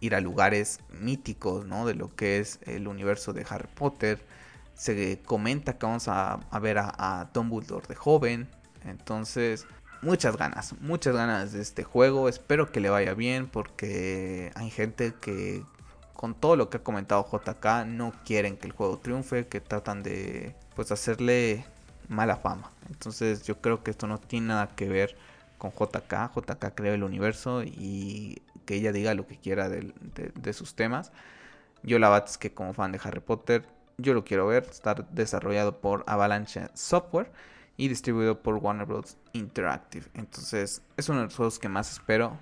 ir 0.00 0.14
a 0.14 0.20
lugares 0.20 0.80
míticos, 1.00 1.64
¿no? 1.66 1.86
De 1.86 1.94
lo 1.94 2.14
que 2.14 2.38
es 2.38 2.58
el 2.66 2.88
universo 2.88 3.32
de 3.32 3.46
Harry 3.48 3.68
Potter 3.74 4.20
Se 4.74 5.20
comenta 5.24 5.78
que 5.78 5.86
vamos 5.86 6.08
a, 6.08 6.40
ver 6.60 6.78
a, 6.78 6.92
a 6.98 7.26
Dumbledore 7.32 7.86
de 7.86 7.94
joven. 7.94 8.48
Entonces, 8.84 9.66
muchas 10.02 10.36
ganas, 10.36 10.74
muchas 10.80 11.14
ganas 11.14 11.52
de 11.52 11.62
este 11.62 11.84
juego. 11.84 12.28
Espero 12.28 12.72
que 12.72 12.80
le 12.80 12.90
vaya 12.90 13.14
bien 13.14 13.46
porque 13.46 14.50
hay 14.56 14.70
gente 14.70 15.14
que 15.20 15.62
con 16.14 16.34
todo 16.34 16.56
lo 16.56 16.70
que 16.70 16.76
ha 16.78 16.82
comentado 16.82 17.26
JK 17.30 17.86
no 17.86 18.12
quieren 18.24 18.56
que 18.56 18.66
el 18.66 18.72
juego 18.72 18.98
triunfe, 18.98 19.46
que 19.46 19.60
tratan 19.60 20.02
de 20.02 20.54
pues 20.74 20.92
hacerle 20.92 21.64
mala 22.08 22.36
fama. 22.36 22.70
Entonces 22.88 23.44
yo 23.44 23.60
creo 23.60 23.82
que 23.82 23.90
esto 23.90 24.06
no 24.06 24.18
tiene 24.18 24.48
nada 24.48 24.68
que 24.68 24.88
ver 24.88 25.16
con 25.62 25.70
JK. 25.70 26.32
JK 26.34 26.74
crea 26.74 26.94
el 26.94 27.04
universo 27.04 27.62
y 27.62 28.42
que 28.66 28.74
ella 28.74 28.90
diga 28.90 29.14
lo 29.14 29.28
que 29.28 29.36
quiera 29.36 29.68
de, 29.68 30.52
sus 30.52 30.74
temas. 30.74 31.12
Yo 31.84 32.00
la 32.00 32.08
verdad 32.08 32.28
es 32.28 32.36
que 32.36 32.52
como 32.52 32.74
fan 32.74 32.90
de 32.90 33.00
Harry 33.04 33.20
Potter, 33.20 33.64
yo 33.96 34.12
lo 34.12 34.24
quiero 34.24 34.48
ver. 34.48 34.64
Estar 34.64 35.08
desarrollado 35.10 35.80
por 35.80 36.02
Avalanche 36.08 36.66
Software 36.74 37.30
y 37.76 37.86
distribuido 37.86 38.42
por 38.42 38.56
Warner 38.56 38.86
Bros. 38.86 39.16
Interactive. 39.34 40.06
Entonces 40.14 40.82
es 40.96 41.08
uno 41.08 41.28
de 41.28 41.32
los 41.38 41.58
que 41.60 41.68
más 41.68 41.92
espero. 41.92 42.36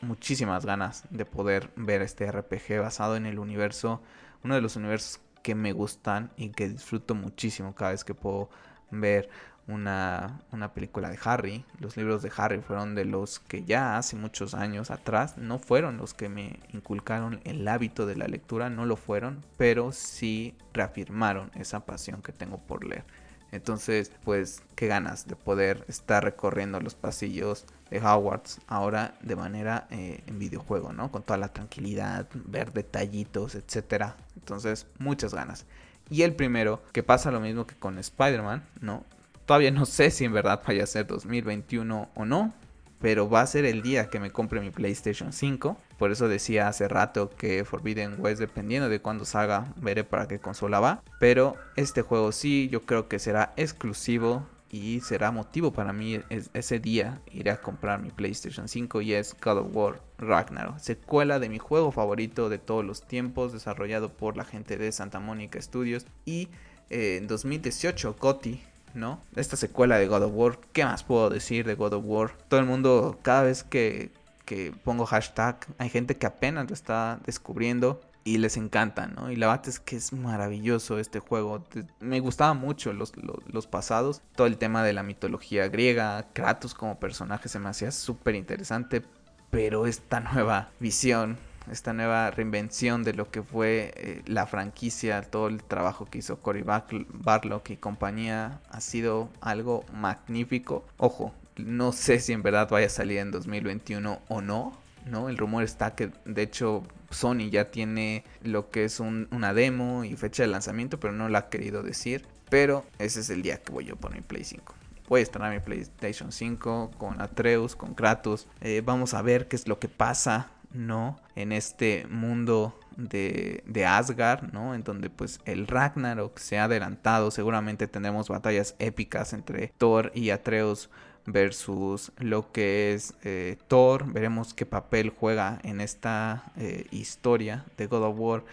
Muchísimas 0.00 0.66
ganas 0.66 1.04
de 1.10 1.24
poder 1.24 1.70
ver 1.76 2.02
este 2.02 2.30
RPG 2.30 2.80
basado 2.80 3.14
en 3.14 3.26
el 3.26 3.38
universo. 3.38 4.02
Uno 4.42 4.56
de 4.56 4.62
los 4.62 4.74
universos 4.74 5.20
que 5.44 5.54
me 5.54 5.72
gustan 5.72 6.32
y 6.36 6.48
que 6.48 6.68
disfruto 6.68 7.14
muchísimo 7.14 7.76
cada 7.76 7.92
vez 7.92 8.02
que 8.02 8.14
puedo 8.14 8.50
ver 8.90 9.28
una, 9.68 10.40
una, 10.50 10.72
película 10.72 11.10
de 11.10 11.18
Harry. 11.22 11.64
Los 11.78 11.96
libros 11.96 12.22
de 12.22 12.32
Harry 12.36 12.60
fueron 12.60 12.94
de 12.94 13.04
los 13.04 13.38
que 13.38 13.64
ya 13.64 13.98
hace 13.98 14.16
muchos 14.16 14.54
años 14.54 14.90
atrás 14.90 15.36
no 15.36 15.58
fueron 15.58 15.98
los 15.98 16.14
que 16.14 16.28
me 16.28 16.58
inculcaron 16.72 17.40
el 17.44 17.68
hábito 17.68 18.06
de 18.06 18.16
la 18.16 18.26
lectura, 18.26 18.70
no 18.70 18.86
lo 18.86 18.96
fueron, 18.96 19.44
pero 19.56 19.92
sí 19.92 20.56
reafirmaron 20.72 21.50
esa 21.54 21.80
pasión 21.80 22.22
que 22.22 22.32
tengo 22.32 22.58
por 22.58 22.84
leer. 22.84 23.04
Entonces, 23.50 24.12
pues, 24.24 24.62
qué 24.74 24.88
ganas 24.88 25.26
de 25.26 25.34
poder 25.34 25.84
estar 25.88 26.22
recorriendo 26.22 26.80
los 26.80 26.94
pasillos 26.94 27.64
de 27.90 27.98
Hogwarts 27.98 28.60
ahora 28.66 29.14
de 29.22 29.36
manera 29.36 29.86
eh, 29.90 30.22
en 30.26 30.38
videojuego, 30.38 30.92
¿no? 30.92 31.10
Con 31.10 31.22
toda 31.22 31.38
la 31.38 31.48
tranquilidad, 31.48 32.26
ver 32.34 32.72
detallitos, 32.72 33.54
etcétera. 33.54 34.16
Entonces, 34.36 34.86
muchas 34.98 35.32
ganas. 35.32 35.64
Y 36.10 36.22
el 36.22 36.34
primero, 36.34 36.82
que 36.92 37.02
pasa 37.02 37.30
lo 37.30 37.40
mismo 37.40 37.66
que 37.66 37.74
con 37.74 37.98
Spider-Man, 37.98 38.64
¿no? 38.80 39.04
Todavía 39.48 39.70
no 39.70 39.86
sé 39.86 40.10
si 40.10 40.26
en 40.26 40.34
verdad 40.34 40.60
vaya 40.66 40.84
a 40.84 40.86
ser 40.86 41.06
2021 41.06 42.10
o 42.14 42.24
no, 42.26 42.52
pero 43.00 43.30
va 43.30 43.40
a 43.40 43.46
ser 43.46 43.64
el 43.64 43.80
día 43.80 44.10
que 44.10 44.20
me 44.20 44.30
compre 44.30 44.60
mi 44.60 44.68
PlayStation 44.68 45.32
5. 45.32 45.78
Por 45.96 46.12
eso 46.12 46.28
decía 46.28 46.68
hace 46.68 46.86
rato 46.86 47.30
que 47.30 47.64
Forbidden 47.64 48.16
West, 48.18 48.40
dependiendo 48.40 48.90
de 48.90 49.00
cuándo 49.00 49.24
salga, 49.24 49.72
veré 49.76 50.04
para 50.04 50.28
qué 50.28 50.38
consola 50.38 50.80
va. 50.80 51.02
Pero 51.18 51.56
este 51.76 52.02
juego 52.02 52.30
sí, 52.30 52.68
yo 52.70 52.82
creo 52.82 53.08
que 53.08 53.18
será 53.18 53.54
exclusivo 53.56 54.46
y 54.70 55.00
será 55.00 55.30
motivo 55.30 55.72
para 55.72 55.94
mí 55.94 56.20
ese 56.28 56.78
día 56.78 57.22
iré 57.32 57.50
a 57.50 57.62
comprar 57.62 58.02
mi 58.02 58.10
PlayStation 58.10 58.68
5 58.68 59.00
y 59.00 59.14
es 59.14 59.34
God 59.42 59.60
of 59.60 59.74
War 59.74 60.02
Ragnarok, 60.18 60.78
secuela 60.78 61.38
de 61.38 61.48
mi 61.48 61.58
juego 61.58 61.90
favorito 61.90 62.50
de 62.50 62.58
todos 62.58 62.84
los 62.84 63.00
tiempos, 63.00 63.54
desarrollado 63.54 64.12
por 64.12 64.36
la 64.36 64.44
gente 64.44 64.76
de 64.76 64.92
Santa 64.92 65.20
Mónica 65.20 65.58
Studios 65.58 66.04
y 66.26 66.50
eh, 66.90 67.16
en 67.16 67.28
2018 67.28 68.14
GOTY 68.20 68.60
¿no? 68.94 69.20
Esta 69.36 69.56
secuela 69.56 69.98
de 69.98 70.06
God 70.06 70.24
of 70.24 70.32
War, 70.34 70.58
¿qué 70.72 70.84
más 70.84 71.04
puedo 71.04 71.30
decir 71.30 71.66
de 71.66 71.74
God 71.74 71.94
of 71.94 72.04
War? 72.06 72.32
Todo 72.48 72.60
el 72.60 72.66
mundo, 72.66 73.18
cada 73.22 73.42
vez 73.42 73.64
que, 73.64 74.12
que 74.44 74.72
pongo 74.84 75.06
hashtag, 75.06 75.66
hay 75.78 75.88
gente 75.88 76.16
que 76.16 76.26
apenas 76.26 76.68
lo 76.68 76.74
está 76.74 77.20
descubriendo 77.24 78.00
y 78.28 78.36
les 78.36 78.58
encanta, 78.58 79.06
¿no? 79.06 79.30
Y 79.30 79.36
la 79.36 79.46
verdad 79.46 79.68
es 79.68 79.80
que 79.80 79.96
es 79.96 80.12
maravilloso 80.12 80.98
este 80.98 81.18
juego. 81.18 81.64
Me 82.00 82.20
gustaba 82.20 82.52
mucho 82.52 82.92
los, 82.92 83.12
los, 83.16 83.66
pasados. 83.66 84.20
Todo 84.36 84.46
el 84.46 84.58
tema 84.58 84.84
de 84.84 84.92
la 84.92 85.02
mitología 85.02 85.68
griega, 85.68 86.26
Kratos 86.34 86.74
como 86.74 87.00
personaje 87.00 87.48
se 87.48 87.58
me 87.58 87.70
hacía 87.70 87.90
súper 87.90 88.34
interesante. 88.34 89.02
Pero 89.50 89.86
esta 89.86 90.20
nueva 90.20 90.68
visión, 90.78 91.38
esta 91.70 91.92
nueva 91.92 92.30
reinvención 92.30 93.04
de 93.04 93.14
lo 93.14 93.30
que 93.30 93.42
fue 93.42 93.92
eh, 93.96 94.22
la 94.26 94.46
franquicia, 94.46 95.22
todo 95.22 95.48
el 95.48 95.62
trabajo 95.62 96.06
que 96.06 96.18
hizo 96.18 96.40
Cory 96.40 96.62
Barlock 96.62 97.70
y 97.70 97.76
compañía, 97.76 98.60
ha 98.70 98.80
sido 98.80 99.28
algo 99.40 99.84
magnífico. 99.92 100.84
Ojo, 100.96 101.32
no 101.56 101.92
sé 101.92 102.20
si 102.20 102.32
en 102.32 102.42
verdad 102.42 102.68
vaya 102.70 102.86
a 102.86 102.90
salir 102.90 103.18
en 103.18 103.30
2021 103.30 104.20
o 104.28 104.40
no. 104.40 104.72
¿no? 105.06 105.28
El 105.28 105.38
rumor 105.38 105.64
está 105.64 105.94
que 105.94 106.10
de 106.24 106.42
hecho 106.42 106.82
Sony 107.10 107.50
ya 107.50 107.70
tiene 107.70 108.24
lo 108.42 108.70
que 108.70 108.84
es 108.84 109.00
una 109.00 109.54
demo 109.54 110.04
y 110.04 110.16
fecha 110.16 110.42
de 110.42 110.48
lanzamiento, 110.48 111.00
pero 111.00 111.12
no 111.12 111.28
la 111.28 111.38
ha 111.38 111.48
querido 111.48 111.82
decir. 111.82 112.26
Pero 112.50 112.84
ese 112.98 113.20
es 113.20 113.30
el 113.30 113.42
día 113.42 113.62
que 113.62 113.72
voy 113.72 113.84
yo 113.84 113.96
por 113.96 114.12
mi 114.14 114.20
Play 114.20 114.44
5. 114.44 114.74
Voy 115.08 115.20
a 115.20 115.22
estrenar 115.22 115.52
mi 115.52 115.60
PlayStation 115.60 116.32
5 116.32 116.92
con 116.98 117.20
Atreus, 117.20 117.76
con 117.76 117.94
Kratos. 117.94 118.46
Eh, 118.60 118.82
vamos 118.84 119.14
a 119.14 119.22
ver 119.22 119.48
qué 119.48 119.56
es 119.56 119.66
lo 119.66 119.78
que 119.78 119.88
pasa, 119.88 120.50
¿no? 120.72 121.18
En 121.34 121.52
este 121.52 122.06
mundo 122.08 122.78
de, 122.96 123.62
de, 123.66 123.86
Asgard, 123.86 124.52
¿no? 124.52 124.74
En 124.74 124.82
donde 124.82 125.10
pues 125.10 125.40
el 125.44 125.66
Ragnarok 125.66 126.38
se 126.38 126.58
ha 126.58 126.64
adelantado. 126.64 127.30
Seguramente 127.30 127.86
tendremos 127.86 128.28
batallas 128.28 128.74
épicas 128.78 129.32
entre 129.32 129.68
Thor 129.78 130.12
y 130.14 130.30
Atreus 130.30 130.90
versus 131.26 132.12
lo 132.18 132.50
que 132.52 132.94
es 132.94 133.14
eh, 133.22 133.56
Thor. 133.68 134.12
Veremos 134.12 134.54
qué 134.54 134.66
papel 134.66 135.10
juega 135.10 135.58
en 135.62 135.80
esta 135.80 136.52
eh, 136.56 136.86
historia 136.90 137.64
de 137.76 137.86
God 137.86 138.04
of 138.04 138.16
War. 138.18 138.44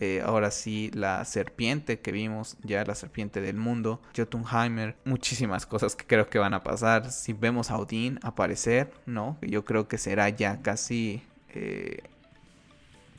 Eh, 0.00 0.22
ahora 0.24 0.50
sí, 0.50 0.90
la 0.92 1.24
serpiente 1.24 2.00
que 2.00 2.10
vimos, 2.10 2.56
ya 2.64 2.84
la 2.84 2.96
serpiente 2.96 3.40
del 3.40 3.56
mundo, 3.56 4.02
Jotunheimer, 4.16 4.96
muchísimas 5.04 5.66
cosas 5.66 5.94
que 5.94 6.04
creo 6.04 6.28
que 6.28 6.40
van 6.40 6.52
a 6.52 6.64
pasar. 6.64 7.12
Si 7.12 7.32
vemos 7.32 7.70
a 7.70 7.78
Odín 7.78 8.18
aparecer, 8.22 8.92
¿no? 9.06 9.38
Yo 9.40 9.64
creo 9.64 9.86
que 9.86 9.98
será 9.98 10.28
ya 10.30 10.62
casi 10.62 11.22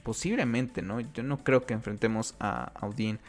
posiblemente, 0.04 0.82
¿no? 0.82 1.00
Yo 1.00 1.24
no 1.24 1.44
creo 1.44 1.66
que 1.66 1.74
enfrentemos 1.74 2.36
a 2.40 2.72
Odín 2.82 3.20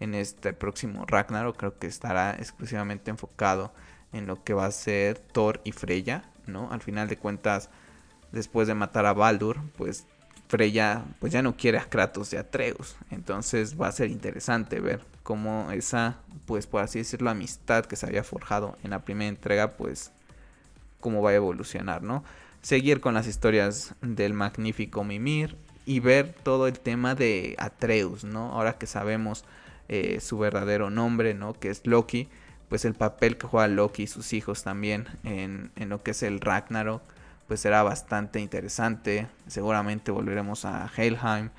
en 0.00 0.14
este 0.14 0.52
próximo 0.52 1.04
Ragnarok, 1.06 1.56
creo 1.56 1.78
que 1.78 1.86
estará 1.86 2.34
exclusivamente 2.38 3.10
enfocado 3.10 3.72
en 4.12 4.26
lo 4.26 4.42
que 4.42 4.54
va 4.54 4.66
a 4.66 4.70
ser 4.70 5.18
Thor 5.18 5.60
y 5.64 5.72
Freya, 5.72 6.24
¿no? 6.46 6.70
Al 6.70 6.80
final 6.80 7.08
de 7.08 7.18
cuentas, 7.18 7.70
después 8.30 8.68
de 8.68 8.74
matar 8.74 9.06
a 9.06 9.12
Baldur, 9.12 9.60
pues 9.76 10.06
Freya 10.48 11.04
pues 11.18 11.32
ya 11.32 11.40
no 11.40 11.56
quiere 11.56 11.78
a 11.78 11.88
Kratos 11.88 12.32
y 12.32 12.36
a 12.36 12.40
Atreus. 12.40 12.96
Entonces 13.10 13.80
va 13.80 13.88
a 13.88 13.92
ser 13.92 14.10
interesante 14.10 14.80
ver 14.80 15.00
cómo 15.22 15.70
esa, 15.72 16.18
pues 16.46 16.66
por 16.66 16.82
así 16.82 16.98
decirlo, 16.98 17.30
amistad 17.30 17.86
que 17.86 17.96
se 17.96 18.06
había 18.06 18.22
forjado 18.24 18.76
en 18.82 18.90
la 18.90 19.00
primera 19.00 19.28
entrega, 19.28 19.72
pues 19.72 20.12
cómo 21.00 21.22
va 21.22 21.30
a 21.30 21.34
evolucionar, 21.34 22.02
¿no? 22.02 22.22
Seguir 22.62 23.00
con 23.00 23.14
las 23.14 23.26
historias 23.26 23.94
del 24.00 24.34
magnífico 24.34 25.04
Mimir 25.04 25.56
y 25.84 26.00
ver 26.00 26.32
todo 26.42 26.68
el 26.68 26.78
tema 26.78 27.14
de 27.14 27.56
Atreus, 27.58 28.24
¿no? 28.24 28.52
Ahora 28.52 28.78
que 28.78 28.86
sabemos 28.86 29.44
eh, 29.88 30.20
su 30.20 30.38
verdadero 30.38 30.88
nombre, 30.88 31.34
¿no? 31.34 31.54
Que 31.54 31.70
es 31.70 31.86
Loki 31.86 32.28
pues 32.72 32.86
el 32.86 32.94
papel 32.94 33.36
que 33.36 33.46
juega 33.46 33.68
Loki 33.68 34.04
y 34.04 34.06
sus 34.06 34.32
hijos 34.32 34.62
también 34.62 35.06
en, 35.24 35.70
lo 35.90 36.02
que 36.02 36.12
es 36.12 36.22
el 36.22 36.40
Ragnarok, 36.40 37.02
pues 37.46 37.60
será 37.60 37.82
bastante 37.82 38.40
interesante. 38.40 39.26
Seguramente 39.46 40.10
volveremos 40.10 40.64
a 40.64 40.90
Helheim. 40.96 41.50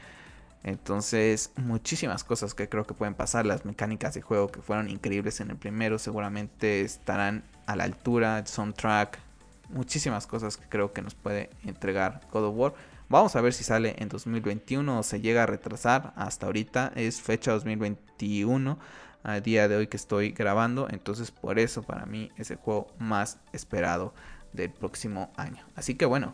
Entonces, 0.64 1.52
muchísimas 1.56 2.24
cosas 2.24 2.56
que 2.56 2.68
creo 2.68 2.88
que 2.88 2.96
pueden 2.96 3.14
pasar. 3.14 3.46
Las 3.46 3.64
mecánicas 3.64 4.16
de 4.16 4.24
juego 4.24 4.48
que 4.52 4.64
fueron 4.64 4.90
increíbles 4.90 5.40
en 5.40 5.52
el 5.52 5.56
primero 5.56 6.00
seguramente 6.00 6.82
estarán 6.82 7.44
a 7.68 7.76
la 7.76 7.84
altura. 7.84 8.44
soundtrack, 8.48 9.20
muchísimas 9.70 10.28
cosas 10.28 10.58
que 10.58 10.68
creo 10.68 10.94
que 10.94 11.02
nos 11.02 11.16
puede 11.16 11.50
entregar 11.66 12.22
God 12.32 12.46
of 12.46 12.56
War. 12.56 12.74
Vamos 13.10 13.36
a 13.36 13.42
ver 13.42 13.54
si 13.54 13.64
sale 13.64 13.96
en 14.00 14.10
2021 14.10 15.00
o 15.00 15.04
se 15.04 15.22
llega 15.22 15.44
a 15.44 15.46
retrasar. 15.46 16.14
Hasta 16.16 16.46
ahorita 16.46 16.92
es 16.96 17.22
fecha 17.22 17.52
2021 17.52 18.80
a 19.24 19.40
día 19.40 19.68
de 19.68 19.76
hoy 19.76 19.88
que 19.88 19.98
estoy 19.98 20.32
grabando. 20.32 20.88
Entonces 20.90 21.32
por 21.32 21.60
eso 21.60 21.84
para 21.84 22.06
mí 22.06 22.32
es 22.38 22.52
el 22.52 22.58
juego 22.58 22.88
más 23.00 23.40
esperado 23.52 24.14
del 24.54 24.72
próximo 24.72 25.32
año. 25.36 25.64
Así 25.76 25.96
que 25.96 26.06
bueno, 26.06 26.34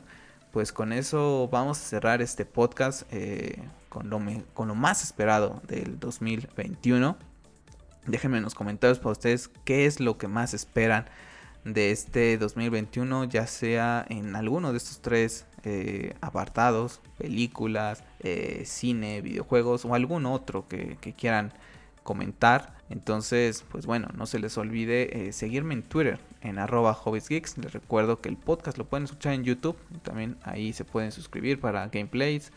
pues 0.52 0.72
con 0.72 0.94
eso 0.94 1.48
vamos 1.52 1.80
a 1.80 1.84
cerrar 1.84 2.22
este 2.22 2.46
podcast 2.46 3.04
eh, 3.12 3.62
con, 3.90 4.10
lo 4.10 4.22
con 4.54 4.68
lo 4.68 4.76
más 4.76 5.04
esperado 5.04 5.62
del 5.68 6.00
2021. 6.00 7.18
Déjenme 8.08 8.38
en 8.38 8.44
los 8.44 8.56
comentarios 8.56 9.00
para 9.00 9.12
ustedes 9.12 9.50
qué 9.66 9.86
es 9.86 10.00
lo 10.00 10.18
que 10.18 10.28
más 10.28 10.54
esperan 10.54 11.06
de 11.64 11.92
este 11.92 12.38
2021, 12.38 13.26
ya 13.26 13.48
sea 13.48 14.06
en 14.10 14.36
alguno 14.36 14.72
de 14.72 14.78
estos 14.78 15.02
tres 15.02 15.46
eh, 15.64 16.16
apartados, 16.22 17.02
películas, 17.18 18.04
eh, 18.22 18.64
cine, 18.66 19.22
videojuegos 19.22 19.84
o 19.86 19.94
algún 19.94 20.26
otro 20.26 20.68
que, 20.68 20.98
quieran 21.18 21.54
comentar. 22.04 22.78
Entonces, 22.90 23.64
pues 23.70 23.86
bueno, 23.86 24.08
no 24.16 24.26
se 24.26 24.40
les 24.40 24.58
olvide 24.58 25.28
eh, 25.28 25.34
seguirme 25.34 25.74
en 25.74 25.84
Twitter, 25.84 26.20
en 26.42 26.60
arroba 26.60 26.94
hobbiesgeeks. 26.94 27.58
Les 27.58 27.74
recuerdo 27.74 28.22
que 28.22 28.30
el 28.30 28.38
podcast 28.38 28.78
lo 28.78 28.86
pueden 28.86 29.04
escuchar 29.04 29.34
en 29.34 29.44
YouTube. 29.44 29.78
También 30.02 30.38
ahí 30.44 30.74
se 30.74 30.86
pueden 30.86 31.12
suscribir 31.12 31.60
para 31.60 31.88
gameplays, 31.88 32.52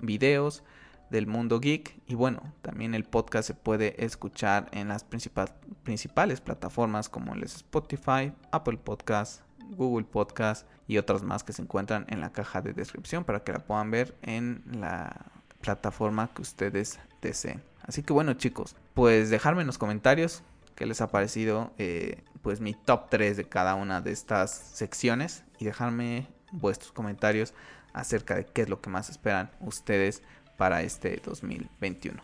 videos. 0.00 0.62
Del 1.10 1.26
mundo 1.26 1.60
geek. 1.60 2.00
Y 2.06 2.14
bueno, 2.14 2.52
también 2.62 2.94
el 2.94 3.04
podcast 3.04 3.46
se 3.46 3.54
puede 3.54 4.04
escuchar 4.04 4.68
en 4.72 4.88
las 4.88 5.04
principales 5.04 6.40
plataformas 6.40 7.08
como 7.08 7.34
el 7.34 7.42
Spotify, 7.44 8.32
Apple 8.52 8.78
Podcast, 8.78 9.42
Google 9.70 10.06
Podcast 10.06 10.66
y 10.86 10.98
otras 10.98 11.22
más 11.22 11.44
que 11.44 11.52
se 11.52 11.62
encuentran 11.62 12.06
en 12.08 12.20
la 12.20 12.32
caja 12.32 12.60
de 12.60 12.72
descripción 12.72 13.24
para 13.24 13.40
que 13.40 13.52
la 13.52 13.60
puedan 13.60 13.90
ver 13.90 14.16
en 14.22 14.62
la 14.72 15.32
plataforma 15.60 16.30
que 16.32 16.42
ustedes 16.42 17.00
deseen. 17.20 17.62
Así 17.82 18.02
que 18.02 18.12
bueno 18.12 18.34
chicos, 18.34 18.76
pues 18.94 19.30
dejarme 19.30 19.62
en 19.62 19.66
los 19.66 19.78
comentarios 19.78 20.42
qué 20.74 20.86
les 20.86 21.00
ha 21.00 21.08
parecido 21.08 21.72
eh, 21.78 22.22
pues 22.42 22.60
mi 22.60 22.74
top 22.74 23.08
3 23.10 23.36
de 23.36 23.48
cada 23.48 23.74
una 23.74 24.00
de 24.00 24.12
estas 24.12 24.50
secciones 24.50 25.44
y 25.58 25.64
dejarme 25.64 26.28
vuestros 26.52 26.92
comentarios 26.92 27.54
acerca 27.92 28.36
de 28.36 28.44
qué 28.44 28.62
es 28.62 28.68
lo 28.68 28.80
que 28.80 28.90
más 28.90 29.08
esperan 29.08 29.50
ustedes 29.60 30.22
para 30.56 30.82
este 30.82 31.20
2021. 31.24 32.20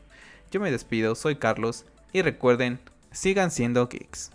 Yo 0.50 0.60
me 0.60 0.70
despido, 0.70 1.14
soy 1.14 1.36
Carlos 1.36 1.84
y 2.12 2.22
recuerden, 2.22 2.80
sigan 3.12 3.50
siendo 3.50 3.88
geeks. 3.88 4.32